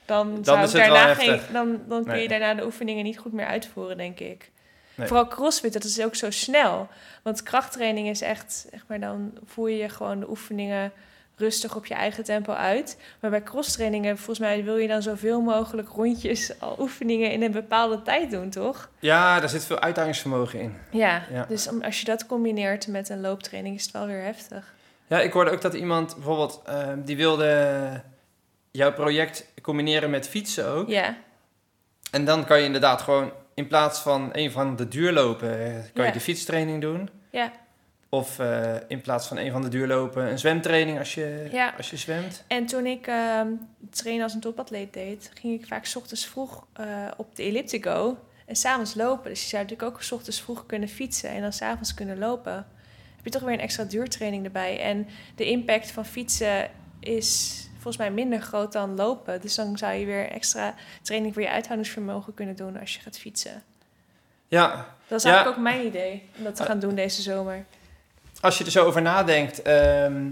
[0.05, 2.21] dan, Dan zou daarna geen, dan, dan kun Nee.
[2.21, 4.51] je daarna de oefeningen niet goed meer uitvoeren, denk ik.
[4.95, 5.07] Nee.
[5.07, 6.87] Vooral crossfit, dat is ook zo snel.
[7.23, 10.91] Want krachttraining is echt, zeg maar, dan voer je gewoon de oefeningen
[11.35, 12.97] rustig op je eigen tempo uit.
[13.19, 17.51] Maar bij crosstrainingen, volgens mij wil je dan zoveel mogelijk rondjes, al oefeningen in een
[17.51, 18.89] bepaalde tijd doen, toch?
[18.99, 20.75] Ja, daar zit veel uithoudingsvermogen in.
[20.91, 21.45] Ja, Ja.
[21.47, 24.73] dus als je dat combineert met een looptraining, is het wel weer heftig.
[25.07, 28.01] Ja, ik hoorde ook dat iemand bijvoorbeeld, ehm, die wilde
[28.71, 30.87] jouw project combineren met fietsen ook.
[30.89, 31.15] Ja,
[32.11, 36.03] En dan kan je inderdaad gewoon in plaats van een van de duurlopen, eh, kan
[36.03, 36.05] Ja.
[36.05, 37.09] je de fietstraining doen.
[37.29, 37.51] ja.
[38.13, 41.73] Of eh, in plaats van een van de duurlopen een zwemtraining als je, Ja.
[41.77, 42.43] als je zwemt.
[42.47, 43.47] En toen ik ehm
[43.89, 46.85] trainen als een topatleet deed, ging ik vaak 's ochtends vroeg eh,
[47.17, 48.17] op de elliptico.
[48.45, 49.29] En s'avonds lopen.
[49.29, 52.53] Dus je zou natuurlijk ook 's ochtends vroeg kunnen fietsen en dan s'avonds kunnen lopen.
[53.15, 54.79] Heb je toch weer een extra duurtraining erbij.
[54.81, 59.41] En de impact van fietsen is volgens mij minder groot dan lopen.
[59.41, 63.19] Dus dan zou je weer extra training voor je uithoudingsvermogen kunnen doen als je gaat
[63.19, 63.63] fietsen.
[64.47, 65.29] Ja, Dat is Ja.
[65.33, 67.65] eigenlijk ook mijn idee om dat te gaan doen deze zomer.
[68.43, 70.29] Als je er zo over nadenkt, ehm,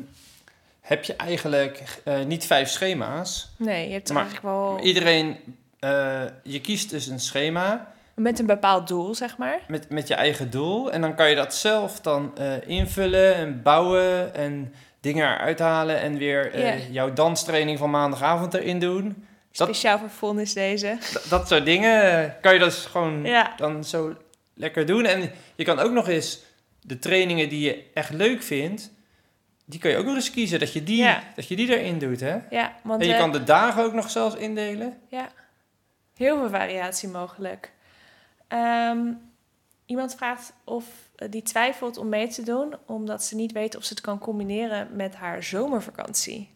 [0.82, 3.50] heb je eigenlijk eh, niet vijf schema's.
[3.58, 5.38] Nee, je hebt Maar eigenlijk wel Iedereen,
[5.80, 9.60] eh, je kiest dus een schema met een bepaald doel, zeg maar.
[9.67, 10.91] met, met je eigen doel.
[10.91, 16.00] En dan kan je dat zelf dan eh, invullen en bouwen en dingen eruit halen.
[16.00, 16.52] En weer
[16.91, 19.26] jouw danstraining van maandagavond erin doen.
[19.52, 20.97] Dat- Speciaal voor Von is deze.
[21.30, 24.15] Dat soort dingen kan je dus gewoon Ja, dan zo
[24.54, 25.06] lekker doen.
[25.06, 26.39] En je kan ook nog eens
[26.82, 28.91] de trainingen die je echt leuk vindt,
[29.65, 30.60] die kan je ook nog eens kiezen.
[30.60, 31.24] Dat je die, Ja.
[31.36, 32.38] dat je die erin doet, hè?
[32.50, 34.98] ja want En je eh, kan de dagen ook nog zelfs indelen.
[35.08, 35.30] ja,
[36.15, 37.72] heel veel variatie mogelijk.
[38.48, 39.00] Ehm,
[39.86, 43.84] iemand vraagt of eh, die twijfelt om mee te doen, omdat ze niet weet of
[43.84, 46.50] ze het kan combineren met haar zomervakantie.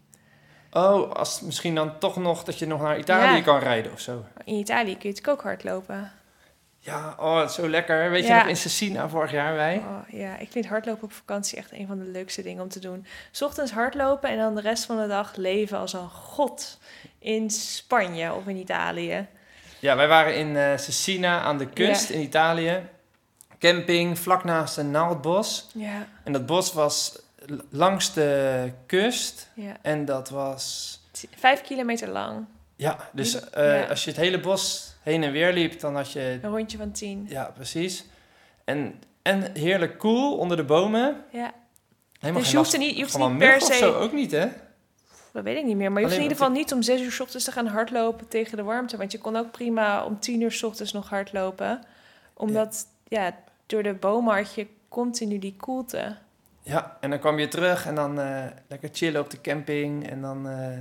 [0.72, 3.42] Oh, als misschien dan toch nog dat je nog naar Italië Ja.
[3.42, 4.26] kan rijden of zo.
[4.44, 6.12] In Italië kun je natuurlijk ook hardlopen.
[6.86, 8.10] Ja, oh, het is zo lekker.
[8.10, 9.78] Weet je nog in Cecina vorig jaar wij?
[9.78, 12.80] Oh, ja, ik vind hardlopen op vakantie echt een van de leukste dingen om te
[12.80, 13.06] doen.
[13.32, 16.78] 's ochtends hardlopen en dan de rest van de dag leven als een god
[17.20, 19.28] in Spanje of in Italië.
[19.80, 22.16] Ja, wij waren in Cecina aan de kust Ja.
[22.16, 22.82] in Italië.
[23.60, 25.68] Camping vlak naast een naaldbos.
[25.74, 27.20] Ja, En dat bos was
[27.70, 29.50] langs de kust.
[29.54, 29.78] ja.
[29.82, 30.94] En dat was...
[31.36, 32.46] Vijf kilometer lang.
[32.76, 36.40] Ja, dus eh, als je het hele bos heen en weer liep, dan had je...
[36.42, 37.26] Een rondje van tien.
[37.30, 38.06] Ja, precies.
[38.64, 41.24] En, en heerlijk cool onder de bomen.
[41.32, 41.54] Ja,
[42.20, 43.86] Helemaal dus je hoeft, er niet, je hoeft niet per of zo se...
[43.86, 44.48] ook niet, hè?
[45.34, 45.92] Dat weet ik niet meer.
[45.92, 48.28] Maar je hoeft in ieder geval niet om zes uur 's ochtends te gaan hardlopen
[48.28, 48.98] tegen de warmte.
[48.98, 51.82] Want je kon ook prima om tien uur 's ochtends nog hardlopen.
[52.34, 56.16] Omdat, ja, door de bomen had je continu die koelte.
[56.62, 60.10] Ja, en dan kwam je terug en dan eh, lekker chillen op de camping.
[60.10, 60.78] En dan, eh,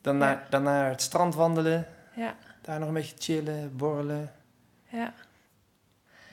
[0.00, 0.24] dan, Ja.
[0.24, 1.86] naar, dan naar het strand wandelen.
[2.16, 2.34] Ja,
[2.68, 4.32] Daar nog een beetje chillen, borrelen.
[4.88, 5.12] ja.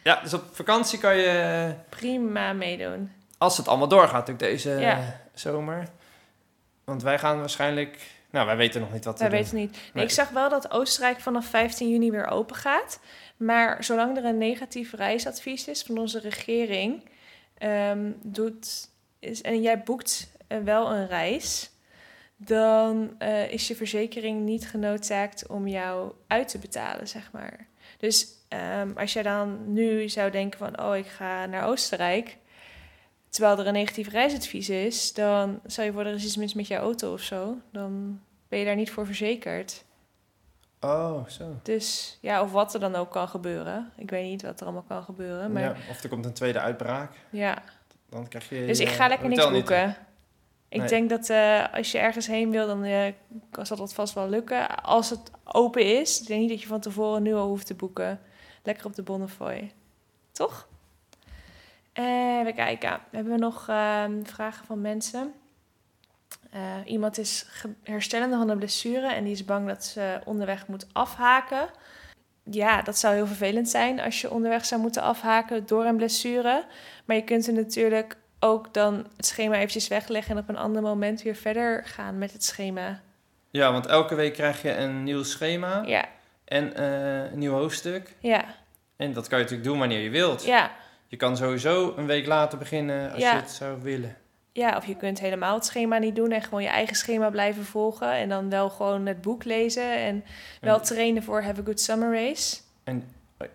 [0.04, 3.12] Ja, dus op vakantie kan je, eh, Prima meedoen.
[3.38, 4.98] als het allemaal doorgaat natuurlijk deze Ja.
[4.98, 5.88] eh, zomer.
[6.84, 7.98] Want wij gaan waarschijnlijk...
[8.30, 9.44] Nou, wij weten nog niet wat Wij we doen.
[9.44, 9.72] weten niet.
[9.72, 10.04] Nee, Nee.
[10.04, 13.00] Ik zag wel dat Oostenrijk vanaf 15 juni weer open gaat.
[13.38, 17.10] Maar zolang er een negatief reisadvies is van onze regering,
[17.58, 21.70] ehm, doet, is, en jij boekt eh, wel een reis,
[22.36, 27.68] dan eh, is je verzekering niet genoodzaakt om jou uit te betalen, zeg maar.
[27.98, 32.38] Dus ehm, als jij dan nu zou denken van, oh, ik ga naar Oostenrijk,
[33.30, 36.68] terwijl er een negatief reisadvies is, dan zou je voor er is iets mis met
[36.68, 39.84] je auto of zo, dan ben je daar niet voor verzekerd.
[40.80, 41.60] Oh, zo.
[41.64, 43.92] Dus ja, of wat er dan ook kan gebeuren.
[43.98, 45.90] Ik weet niet wat er allemaal kan gebeuren, maar Ja, ja.
[45.90, 47.12] of er komt een tweede uitbraak.
[48.10, 49.96] Dan krijg je Dus ik ga lekker niks niet.
[50.70, 50.90] Ik Nee.
[50.90, 53.14] denk dat eh, als je ergens heen wil, dan eh,
[53.62, 54.84] zal dat vast wel lukken.
[54.84, 57.74] Als het open is, ik denk niet dat je van tevoren nu al hoeft te
[57.74, 58.20] boeken.
[58.64, 59.72] Lekker op de Bonnefoy.
[60.32, 60.68] Toch?
[61.94, 63.00] Eh, even kijken.
[63.12, 65.34] Hebben we nog ehm, vragen van mensen?
[66.86, 67.46] Iemand is
[67.84, 71.70] herstellende van een blessure en die is bang dat ze onderweg moet afhaken.
[72.44, 76.66] Ja, dat zou heel vervelend zijn als je onderweg zou moeten afhaken door een blessure.
[77.06, 80.82] Maar je kunt er natuurlijk ook dan het schema eventjes wegleggen en op een ander
[80.82, 83.02] moment weer verder gaan met het schema.
[83.52, 86.06] Ja, want elke week krijg je een nieuw schema Ja,
[86.46, 88.16] en eh, een nieuw hoofdstuk.
[88.20, 88.46] ja,
[88.98, 90.44] En dat kan je natuurlijk doen wanneer je wilt.
[90.46, 90.72] ja.
[91.08, 93.32] Je kan sowieso een week later beginnen als Ja.
[93.32, 94.16] je het zou willen.
[94.52, 97.66] Ja, of je kunt helemaal het schema niet doen en gewoon je eigen schema blijven
[97.66, 98.12] volgen.
[98.12, 100.24] En dan wel gewoon het boek lezen en
[100.62, 102.58] wel En- trainen voor Have a Good Summer Race.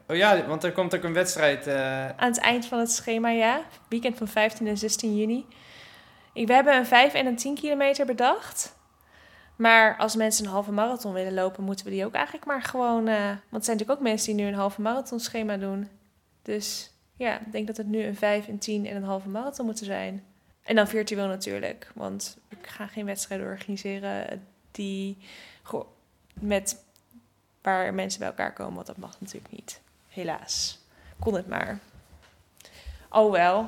[0.08, 1.66] Oh ja, want er komt ook een wedstrijd.
[1.66, 3.62] eh, Aan het eind van het schema, ja.
[3.88, 5.46] Weekend van 15 en 16 juni.
[6.32, 8.78] Ik, we hebben een 5 en een 10 kilometer bedacht.
[9.56, 13.08] Maar als mensen een halve marathon willen lopen, moeten we die ook eigenlijk maar gewoon...
[13.08, 15.88] eh, want er zijn natuurlijk ook mensen die nu een halve marathon schema doen.
[16.42, 19.66] Dus ja, ik denk dat het nu een 5, een 10 en een halve marathon
[19.66, 20.24] moeten zijn.
[20.62, 21.90] En dan virtueel natuurlijk.
[21.94, 25.18] Want ik ga geen wedstrijden organiseren die
[26.40, 26.84] met
[27.62, 28.74] waar mensen bij elkaar komen.
[28.74, 29.80] Want dat mag natuurlijk niet.
[30.08, 30.78] Helaas.
[31.18, 31.78] Kon het maar.
[33.10, 33.58] Oh wel.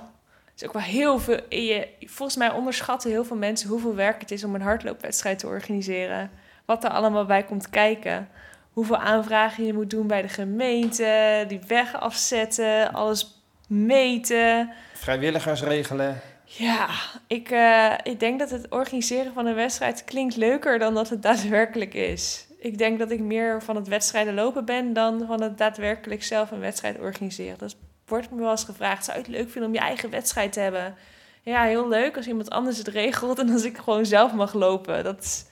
[0.44, 1.40] Het is ook wel heel veel.
[1.48, 5.46] Je, volgens mij onderschatten heel veel mensen hoeveel werk het is om een hardloopwedstrijd te
[5.46, 6.30] organiseren.
[6.64, 8.28] Wat er allemaal bij komt kijken.
[8.72, 11.44] Hoeveel aanvragen je moet doen bij de gemeente.
[11.48, 12.92] Die weg afzetten.
[12.92, 14.72] Alles meten.
[14.94, 16.20] vrijwilligers regelen.
[16.44, 16.88] Ja,
[17.26, 21.22] ik, eh, ik denk dat het organiseren van een wedstrijd klinkt leuker dan dat het
[21.22, 22.46] daadwerkelijk is.
[22.62, 26.50] Ik denk dat ik meer van het wedstrijden lopen ben dan van het daadwerkelijk zelf
[26.50, 27.58] een wedstrijd organiseren.
[27.58, 29.04] Dat wordt me wel eens gevraagd.
[29.04, 30.94] Zou je het leuk vinden om je eigen wedstrijd te hebben?
[31.42, 35.04] Ja, heel leuk als iemand anders het regelt en als ik gewoon zelf mag lopen.
[35.04, 35.50] Dat,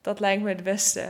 [0.00, 1.08] dat lijkt me het beste.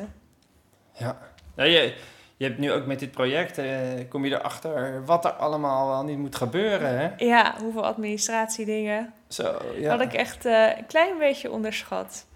[0.92, 1.18] Ja.
[1.56, 1.94] ja je,
[2.36, 3.68] je hebt nu ook met dit project, eh,
[4.08, 7.24] kom je erachter wat er allemaal wel niet moet gebeuren, hè?
[7.24, 9.12] Ja, hoeveel administratiedingen.
[9.28, 9.90] Zo, ja.
[9.90, 12.26] Had ik echt eh, een klein beetje onderschat.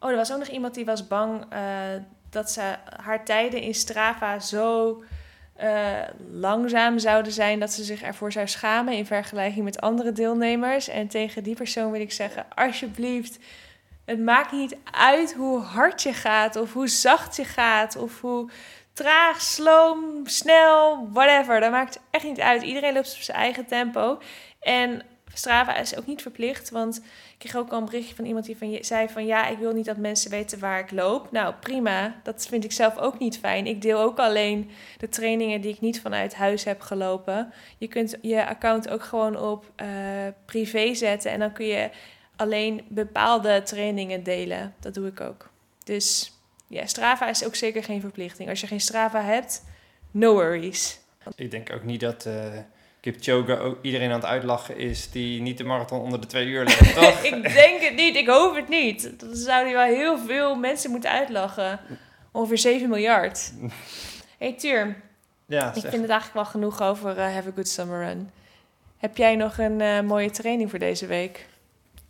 [0.00, 1.60] Oh, er was ook nog iemand die was bang eh,
[2.30, 5.02] dat ze haar tijden in Strava zo
[5.58, 10.88] eh, langzaam zouden zijn dat ze zich ervoor zou schamen in vergelijking met andere deelnemers.
[10.88, 13.38] En tegen die persoon wil ik zeggen: alsjeblieft,
[14.04, 18.50] het maakt niet uit hoe hard je gaat, of hoe zacht je gaat, of hoe
[18.92, 21.60] traag, sloom, snel, whatever.
[21.60, 22.62] Dat maakt echt niet uit.
[22.62, 24.20] Iedereen loopt op zijn eigen tempo.
[24.60, 25.02] En
[25.34, 26.96] Strava is ook niet verplicht, want
[27.32, 29.72] ik kreeg ook al een berichtje van iemand die van, zei van ja, ik wil
[29.72, 31.32] niet dat mensen weten waar ik loop.
[31.32, 32.20] Nou, prima.
[32.22, 33.66] Dat vind ik zelf ook niet fijn.
[33.66, 37.52] Ik deel ook alleen de trainingen die ik niet vanuit huis heb gelopen.
[37.78, 39.88] Je kunt je account ook gewoon op uh,
[40.44, 41.90] privé zetten en dan kun je
[42.36, 44.74] alleen bepaalde trainingen delen.
[44.80, 45.50] Dat doe ik ook.
[45.84, 46.32] Dus
[46.66, 48.48] ja, Strava is ook zeker geen verplichting.
[48.48, 49.64] Als je geen Strava hebt,
[50.10, 51.00] no worries.
[51.36, 52.26] Ik denk ook niet dat...
[52.26, 52.56] Uh
[53.12, 56.64] Kipchoge ook iedereen aan het uitlachen is die niet de marathon onder de twee uur
[56.64, 57.22] loopt, toch?
[57.32, 59.20] ik denk het niet, ik hoop het niet.
[59.20, 61.80] Dan zou hij wel heel veel mensen moeten uitlachen.
[62.32, 63.52] Ongeveer 7 miljard.
[64.38, 64.96] hey, Tuur.
[65.46, 68.30] Ja, ik vind het eigenlijk wel genoeg over uh, Have a Good Summer Run.
[68.98, 71.46] Heb jij nog een uh, mooie training voor deze week?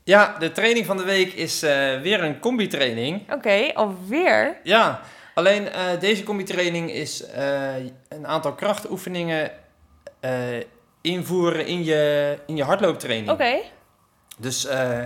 [0.05, 1.71] Ja, de training van de week is uh,
[2.01, 3.23] weer een combi-training.
[3.23, 4.57] Oké, okay, alweer?
[4.63, 5.01] Ja,
[5.35, 5.69] alleen
[6.01, 7.25] deze combi-training is
[8.09, 9.51] een aantal krachtoefeningen
[11.01, 13.31] invoeren in je, in je hardlooptraining.
[13.31, 13.61] Oké.
[14.39, 15.05] Dus uh,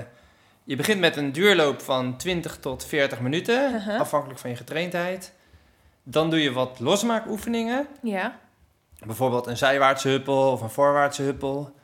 [0.64, 4.00] je begint met een duurloop van 20 tot 40 minuten, uh -huh.
[4.00, 5.32] afhankelijk van je getraindheid.
[6.02, 7.86] Dan doe je wat losmaakoefeningen.
[8.02, 8.38] Ja.
[9.06, 11.74] Bijvoorbeeld een zijwaartse huppel of een voorwaartse huppel.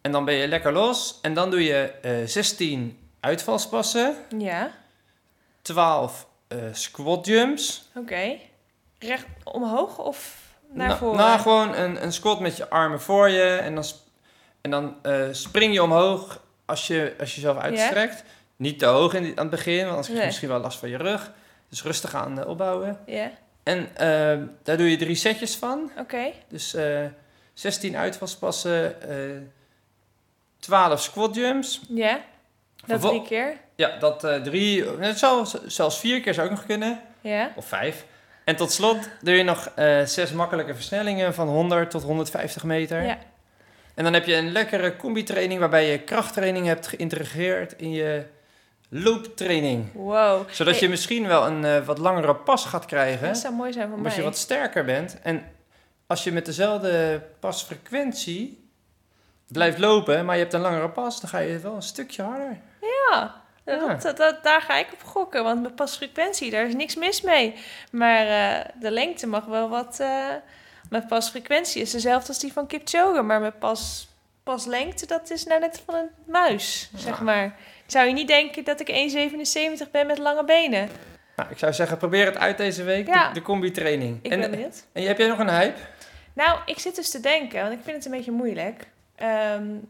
[0.00, 1.18] En dan ben je lekker los.
[1.22, 4.16] En dan doe je uh, 16 uitvalspassen.
[4.38, 4.70] Ja.
[5.62, 7.88] 12 uh, squat jumps.
[7.94, 7.98] Oké.
[8.00, 8.50] Okay.
[8.98, 11.16] Recht omhoog of naar nou, voren?
[11.16, 13.42] Nou, gewoon een, een squat met je armen voor je.
[13.42, 13.84] En dan,
[14.60, 18.14] en dan uh, spring je omhoog als je, als je jezelf uitstrekt.
[18.14, 18.26] Yeah.
[18.56, 20.88] Niet te hoog in, aan het begin, want anders krijg je misschien wel last van
[20.88, 21.32] je rug.
[21.68, 22.98] Dus rustig aan uh, opbouwen.
[23.06, 23.28] Yeah.
[23.62, 25.90] En uh, daar doe je drie setjes van.
[25.90, 26.00] Oké.
[26.00, 26.34] Okay.
[26.48, 26.76] Dus
[27.54, 28.96] 16 uitvalspassen,
[30.58, 31.80] 12 squat jumps.
[31.88, 32.20] Ja, yeah.
[32.86, 33.56] dat drie keer?
[33.74, 37.00] Ja, dat drie, net zo, zelfs vier keer zou ook nog kunnen.
[37.20, 37.52] Ja.
[37.56, 38.04] Of vijf.
[38.44, 43.02] En tot slot doe je nog uh, zes makkelijke versnellingen van 100 tot 150 meter.
[43.02, 43.18] Ja.
[43.94, 48.24] En dan heb je een lekkere combi-training waarbij je krachttraining hebt geïntegreerd in je
[48.88, 49.92] looptraining.
[49.92, 50.48] Wow.
[50.50, 50.82] Zodat hey.
[50.82, 53.26] je misschien wel een uh, wat langere pas gaat krijgen.
[53.26, 54.16] Dat zou mooi zijn voor mij.
[54.16, 55.18] je wat sterker bent.
[55.22, 55.42] En
[56.06, 58.68] als je met dezelfde pasfrequentie
[59.48, 62.60] blijft lopen, maar je hebt een langere pas, dan ga je wel een stukje harder.
[62.80, 63.39] Ja,
[63.74, 63.94] ja.
[63.94, 67.54] Dat, dat, daar ga ik op gokken, want met pasfrequentie, daar is niks mis mee.
[67.92, 69.98] Maar uh, de lengte mag wel wat...
[70.00, 70.26] Uh,
[70.90, 74.08] mijn pasfrequentie is dezelfde als die van Kipchoge, maar mijn pas,
[74.42, 77.56] paslengte, dat is nou net van een muis, zeg maar.
[77.86, 79.12] Zou je niet denken dat ik
[79.84, 80.88] 1,77 ben met lange benen?
[81.36, 83.28] Nou, ik zou zeggen, probeer het uit deze week, ja.
[83.28, 84.18] de, de combi-training.
[84.22, 84.84] Ik en, ben benieuwd.
[84.92, 85.78] En heb jij nog een hype?
[86.32, 88.86] Nou, ik zit dus te denken, want ik vind het een beetje moeilijk.
[89.56, 89.88] Um,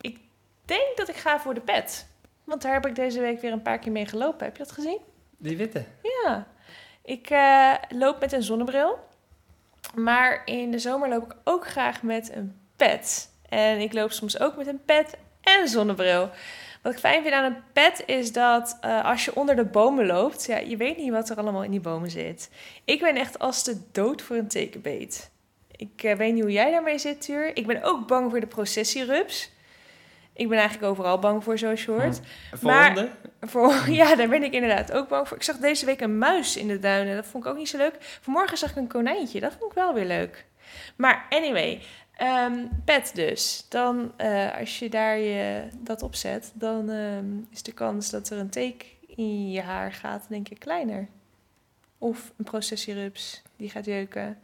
[0.00, 0.18] ik
[0.64, 2.06] denk dat ik ga voor de pet.
[2.48, 4.46] Want daar heb ik deze week weer een paar keer mee gelopen.
[4.46, 4.98] Heb je dat gezien?
[5.36, 5.84] Die witte?
[6.02, 6.46] Ja.
[7.02, 8.98] Ik uh, loop met een zonnebril.
[9.94, 13.30] Maar in de zomer loop ik ook graag met een pet.
[13.48, 16.30] En ik loop soms ook met een pet en een zonnebril.
[16.82, 20.06] Wat ik fijn vind aan een pet is dat uh, als je onder de bomen
[20.06, 20.46] loopt...
[20.46, 22.50] Ja, je weet niet wat er allemaal in die bomen zit.
[22.84, 25.30] Ik ben echt als de dood voor een tekenbeet.
[25.76, 27.56] Ik uh, weet niet hoe jij daarmee zit, Tuur.
[27.56, 29.50] Ik ben ook bang voor de processierups.
[30.38, 32.20] Ik ben eigenlijk overal bang voor, zoals je hoort.
[32.52, 33.10] Voor honden?
[33.40, 35.36] Voor, ja, daar ben ik inderdaad ook bang voor.
[35.36, 37.16] Ik zag deze week een muis in de duinen.
[37.16, 37.96] Dat vond ik ook niet zo leuk.
[38.20, 39.40] Vanmorgen zag ik een konijntje.
[39.40, 40.46] Dat vond ik wel weer leuk.
[40.96, 41.82] Maar anyway,
[42.22, 43.66] um, pet dus.
[43.68, 48.30] Dan, uh, als je daar je, dat op zet, dan um, is de kans dat
[48.30, 51.08] er een teek in je haar gaat, denk ik, kleiner.
[51.98, 54.38] Of een processierups die gaat jeuken.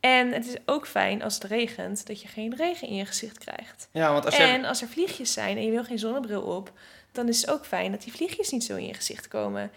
[0.00, 3.38] En het is ook fijn als het regent, dat je geen regen in je gezicht
[3.38, 3.88] krijgt.
[3.92, 4.42] Ja, want als je...
[4.42, 6.72] En als er vliegjes zijn en je wil geen zonnebril op,
[7.12, 9.70] dan is het ook fijn dat die vliegjes niet zo in je gezicht komen.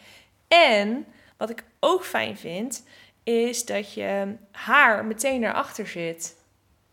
[0.47, 1.05] En
[1.37, 2.83] wat ik ook fijn vind,
[3.23, 6.35] is dat je haar meteen naar achter zit.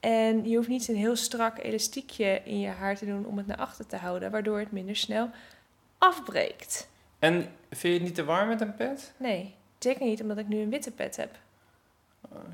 [0.01, 3.47] En je hoeft niet een heel strak elastiekje in je haar te doen om het
[3.47, 5.31] naar achter te houden, waardoor het minder snel
[5.99, 6.89] afbreekt.
[7.18, 7.33] En
[7.70, 9.12] vind je het niet te warm met een pet?
[9.16, 9.55] Nee.
[9.79, 11.37] Zeker niet omdat ik nu een witte pet heb.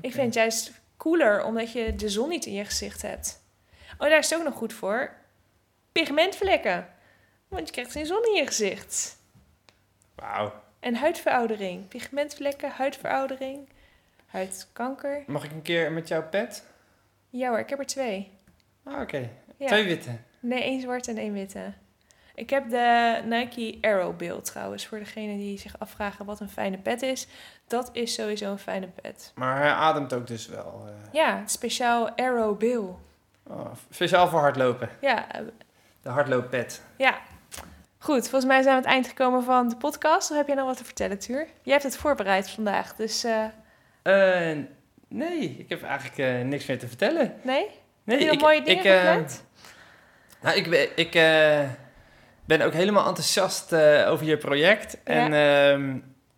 [0.01, 3.43] Ik vind het juist cooler omdat je de zon niet in je gezicht hebt.
[3.97, 5.15] Oh, daar is het ook nog goed voor.
[5.91, 6.87] Pigmentvlekken.
[7.47, 9.17] Want je krijgt geen zon in je gezicht.
[10.15, 10.53] Wauw.
[10.79, 11.87] En huidveroudering.
[11.87, 13.69] Pigmentvlekken, huidveroudering,
[14.25, 15.23] huidkanker.
[15.27, 16.63] Mag ik een keer met jouw pet?
[17.29, 18.31] Ja hoor, ik heb er twee.
[18.83, 19.29] Ah, oké.
[19.57, 19.67] Ja.
[19.67, 20.09] Twee witte.
[20.39, 21.73] Nee, één zwarte en één witte.
[22.35, 24.85] Ik heb de Nike Arrow beeld trouwens.
[24.85, 27.27] Voor degenen die zich afvragen wat een fijne pet is.
[27.67, 29.31] Dat is sowieso een fijne pet.
[29.35, 30.83] Maar hij ademt ook dus wel.
[30.87, 30.93] eh.
[31.13, 32.83] Ja, speciaal Arrow Bill.
[33.47, 34.89] Oh, speciaal voor hardlopen.
[35.01, 35.25] Ja,
[36.01, 36.81] De hardlooppet.
[36.97, 37.17] ja.
[37.97, 40.31] Goed, volgens mij zijn we aan het eind gekomen van de podcast.
[40.31, 41.47] Of heb jij nog wat te vertellen, Tuur?
[41.61, 43.43] Jij hebt het voorbereid vandaag, dus eh,
[44.51, 44.57] Eh,
[45.07, 47.33] nee, ik heb eigenlijk niks meer te vertellen.
[47.43, 47.69] nee?
[48.03, 49.43] Nee, heb je nog ik, mooie dingen ik, gepland?
[50.41, 51.11] Nou, ik, ben- ik
[52.45, 53.73] ben ook helemaal enthousiast
[54.05, 55.03] over je project.
[55.03, 55.97] En ehm,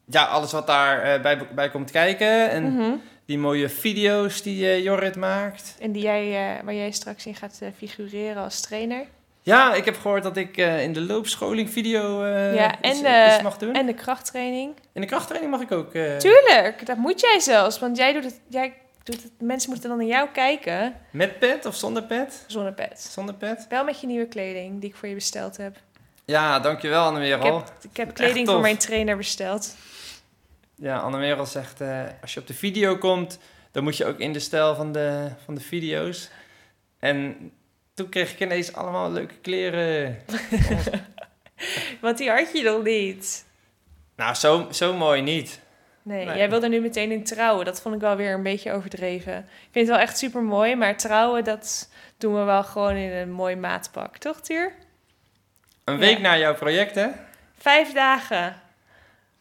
[0.10, 2.50] ja, alles wat daarbij bij, bij komt kijken.
[2.50, 2.92] En Mhm.
[3.26, 5.76] die mooie video's die eh, Jorrit maakt.
[5.80, 9.06] En die jij, eh, waar jij straks in gaat eh, figureren als trainer.
[9.42, 13.02] Ja, ik heb gehoord dat ik eh, in de loopscholing video eh, Ja, en iets,
[13.02, 13.74] de- iets mag doen.
[13.74, 14.74] En de krachttraining.
[14.94, 15.94] In de krachttraining mag ik ook.
[15.94, 17.80] eh, Tuurlijk, dat moet jij zelfs.
[17.80, 20.94] Want jij doet het, jij doet het, mensen moeten dan naar jou kijken.
[21.12, 22.44] Met pet of zonder pet?
[22.48, 23.10] Zonder pet.
[23.12, 23.66] Zonder pet?
[23.70, 25.76] Wel met je nieuwe kleding die ik voor je besteld heb.
[26.26, 27.56] Ja, dankjewel Ik Anne-Merel.
[27.56, 29.76] heb, ik heb kleding voor mijn trainer besteld.
[30.80, 33.40] Ja, Anne-Merel zegt, eh, als je op de video komt,
[33.72, 36.30] dan moet je ook in de stijl van de, van de video's.
[37.00, 37.52] En
[37.94, 40.18] toen kreeg ik ineens allemaal leuke kleren.
[42.02, 43.46] Want die had je nog niet.
[44.16, 45.60] nou, zo, zo mooi niet.
[46.02, 46.38] Nee, Nee.
[46.38, 47.66] jij wilde nu meteen in trouwen.
[47.66, 49.38] Dat vond ik wel weer een beetje overdreven.
[49.38, 53.12] Ik vind het wel echt super mooi, maar trouwen, dat doen we wel gewoon in
[53.12, 54.18] een mooi maatpak.
[54.18, 54.74] Toch, Tuur?
[55.84, 56.22] Een week Ja.
[56.22, 57.08] na jouw project, hè?
[57.58, 58.56] Vijf dagen.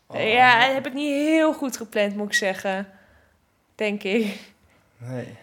[0.07, 2.89] Oh, Ja, dat heb ik niet heel goed gepland, moet ik zeggen.
[3.75, 4.41] Denk ik.
[4.97, 5.37] Nee.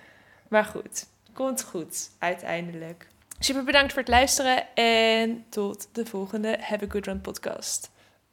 [0.47, 3.07] Maar goed, komt goed, uiteindelijk.
[3.39, 7.91] Super bedankt voor het luisteren en tot de volgende Have a Good Run podcast.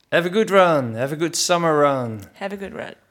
[0.08, 0.94] Have a good run.
[0.96, 2.22] Have a good summer run.
[2.32, 2.94] Have a good run.